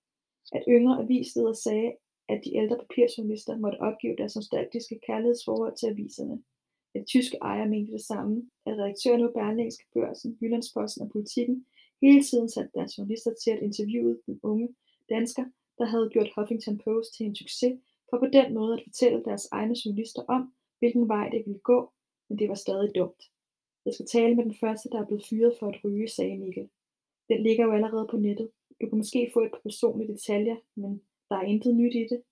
At 0.53 0.65
yngre 0.69 1.03
avisledere 1.03 1.55
sagde, 1.55 1.93
at 2.29 2.41
de 2.45 2.57
ældre 2.57 2.79
papirjournalister 2.79 3.57
måtte 3.57 3.81
opgive 3.89 4.17
deres 4.19 4.37
nostalgiske 4.37 5.01
kærlighedsforhold 5.07 5.77
til 5.77 5.87
aviserne. 5.87 6.43
At 6.95 7.07
tyske 7.07 7.37
ejere 7.43 7.69
mente 7.69 7.93
det 7.93 8.05
samme, 8.05 8.51
at 8.67 8.79
redaktørerne 8.79 9.27
på 9.27 9.33
Berlingske 9.33 9.87
Børsen, 9.95 10.39
Jyllandsposten 10.41 11.03
og 11.03 11.11
Politiken 11.11 11.67
hele 12.03 12.23
tiden 12.23 12.49
satte 12.49 12.71
deres 12.75 12.99
journalister 12.99 13.35
til 13.43 13.51
at 13.51 13.63
interviewe 13.63 14.19
den 14.27 14.41
unge 14.43 14.69
dansker, 15.09 15.45
der 15.79 15.85
havde 15.85 16.11
gjort 16.13 16.33
Huffington 16.37 16.79
Post 16.79 17.15
til 17.15 17.27
en 17.27 17.37
succes, 17.37 17.75
for 18.11 18.19
på 18.19 18.27
den 18.27 18.55
måde 18.55 18.75
at 18.75 18.85
fortælle 18.87 19.25
deres 19.25 19.49
egne 19.53 19.75
journalister 19.85 20.23
om, 20.29 20.55
hvilken 20.79 21.09
vej 21.09 21.29
det 21.29 21.43
ville 21.47 21.61
gå, 21.61 21.93
men 22.29 22.39
det 22.39 22.49
var 22.49 22.55
stadig 22.55 22.95
dumt. 22.95 23.23
Jeg 23.87 23.95
skal 23.95 24.07
tale 24.07 24.35
med 24.35 24.45
den 24.45 24.55
første, 24.55 24.89
der 24.93 25.01
er 25.01 25.07
blevet 25.07 25.27
fyret 25.31 25.57
for 25.59 25.67
at 25.69 25.85
ryge, 25.85 26.09
sagde 26.09 26.39
Mikkel. 26.39 26.69
Den 27.29 27.43
ligger 27.43 27.65
jo 27.65 27.73
allerede 27.73 28.07
på 28.11 28.17
nettet. 28.17 28.51
Du 28.81 28.89
kan 28.89 28.99
måske 28.99 29.31
få 29.33 29.41
et 29.41 29.51
par 29.51 29.61
personlige 29.63 30.13
detaljer, 30.13 30.57
men 30.75 31.03
der 31.29 31.37
er 31.37 31.43
intet 31.43 31.75
nyt 31.77 31.95
i 31.95 32.07
det. 32.11 32.23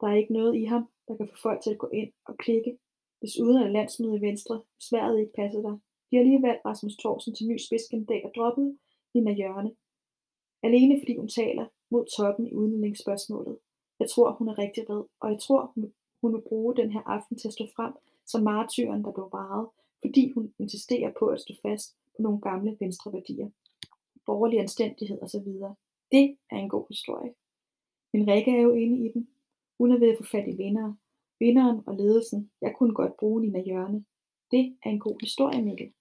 Der 0.00 0.06
er 0.06 0.16
ikke 0.16 0.32
noget 0.32 0.56
i 0.56 0.64
ham, 0.64 0.88
der 1.08 1.16
kan 1.16 1.28
få 1.28 1.36
folk 1.42 1.60
til 1.62 1.70
at 1.70 1.78
gå 1.78 1.88
ind 1.88 2.12
og 2.24 2.36
klikke. 2.36 2.78
Desuden 3.22 3.56
er 3.56 3.68
landsmødet 3.68 4.18
i 4.18 4.20
Venstre 4.20 4.62
sværet 4.80 5.20
ikke 5.20 5.32
passer 5.32 5.62
dig. 5.62 5.76
De 6.10 6.16
har 6.16 6.24
lige 6.24 6.42
valgt 6.42 6.64
Rasmus 6.64 6.96
Thorsen 6.96 7.34
til 7.34 7.46
ny 7.46 7.56
spidskandidat 7.58 8.24
og 8.24 8.32
droppet 8.36 8.78
Nina 9.14 9.32
Jørne. 9.32 9.72
Alene 10.62 11.00
fordi 11.00 11.16
hun 11.16 11.28
taler 11.28 11.66
mod 11.90 12.04
toppen 12.16 12.46
i 12.46 12.54
udlændingsspørgsmålet. 12.54 13.58
Jeg 14.00 14.10
tror, 14.10 14.32
hun 14.32 14.48
er 14.48 14.58
rigtig 14.58 14.90
red, 14.90 15.04
og 15.20 15.30
jeg 15.30 15.40
tror, 15.40 15.72
hun 16.20 16.34
vil 16.34 16.42
bruge 16.48 16.76
den 16.76 16.90
her 16.90 17.00
aften 17.00 17.38
til 17.38 17.48
at 17.48 17.54
stå 17.54 17.66
frem 17.76 17.92
som 18.26 18.42
martyren, 18.42 19.04
der 19.04 19.12
blev 19.12 19.28
varet, 19.32 19.68
fordi 20.00 20.32
hun 20.32 20.54
insisterer 20.58 21.12
på 21.18 21.26
at 21.26 21.40
stå 21.40 21.54
fast 21.62 21.96
på 22.16 22.22
nogle 22.22 22.40
gamle 22.40 22.76
venstre 22.80 23.12
værdier. 23.12 23.50
Borgerlig 24.26 24.60
anstændighed 24.60 25.22
osv. 25.22 25.46
Det 26.12 26.36
er 26.50 26.56
en 26.56 26.68
god 26.68 26.86
historie. 26.88 27.34
Men 28.12 28.28
Rikke 28.28 28.50
er 28.50 28.60
jo 28.60 28.72
inde 28.72 29.06
i 29.06 29.12
den. 29.12 29.28
Hun 29.78 29.92
er 29.92 29.98
ved 29.98 30.08
at 30.12 30.18
få 30.18 30.24
fat 30.24 30.48
i 30.48 30.56
vindere. 30.56 30.96
Vinderen 31.38 31.80
og 31.86 31.94
ledelsen. 31.96 32.50
Jeg 32.60 32.74
kunne 32.78 32.94
godt 32.94 33.16
bruge 33.16 33.40
Nina 33.40 33.62
Jørne. 33.66 34.04
Det 34.50 34.76
er 34.84 34.90
en 34.90 35.00
god 35.00 35.16
historie, 35.20 35.62
Mikkel. 35.62 35.92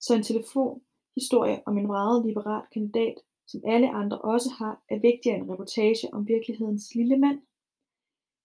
Så 0.00 0.14
en 0.14 0.22
telefonhistorie 0.22 1.62
om 1.66 1.78
en 1.78 1.86
meget 1.86 2.26
liberal 2.26 2.62
kandidat, 2.72 3.14
som 3.52 3.60
alle 3.66 3.90
andre 3.90 4.18
også 4.18 4.50
har, 4.58 4.74
er 4.88 4.98
vigtigere 4.98 5.36
end 5.36 5.44
en 5.44 5.52
reportage 5.52 6.14
om 6.14 6.28
virkelighedens 6.28 6.94
lille 6.94 7.16
mand. 7.16 7.38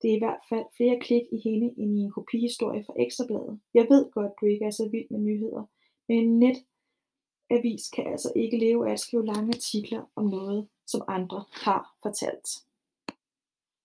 Det 0.02 0.12
er 0.12 0.16
i 0.16 0.24
hvert 0.26 0.44
fald 0.50 0.66
flere 0.78 1.00
klik 1.00 1.26
i 1.32 1.40
hende 1.44 1.68
end 1.78 1.98
i 1.98 2.00
en 2.00 2.12
kopihistorie 2.12 2.84
fra 2.84 2.94
Ekstrabladet. 3.00 3.60
Jeg 3.74 3.86
ved 3.90 4.12
godt, 4.12 4.32
du 4.42 4.46
ikke 4.46 4.66
er 4.66 4.72
så 4.72 4.90
vild 4.92 5.10
med 5.10 5.20
nyheder, 5.20 5.64
men 6.08 6.18
en 6.18 6.40
netavis 6.40 7.90
kan 7.90 8.08
altså 8.08 8.32
ikke 8.36 8.58
leve 8.58 8.88
af 8.88 8.92
at 8.92 9.00
skrive 9.00 9.26
lange 9.26 9.54
artikler 9.56 10.04
om 10.16 10.26
noget, 10.26 10.68
som 10.88 11.02
andre 11.08 11.44
har 11.52 11.96
fortalt. 12.04 12.48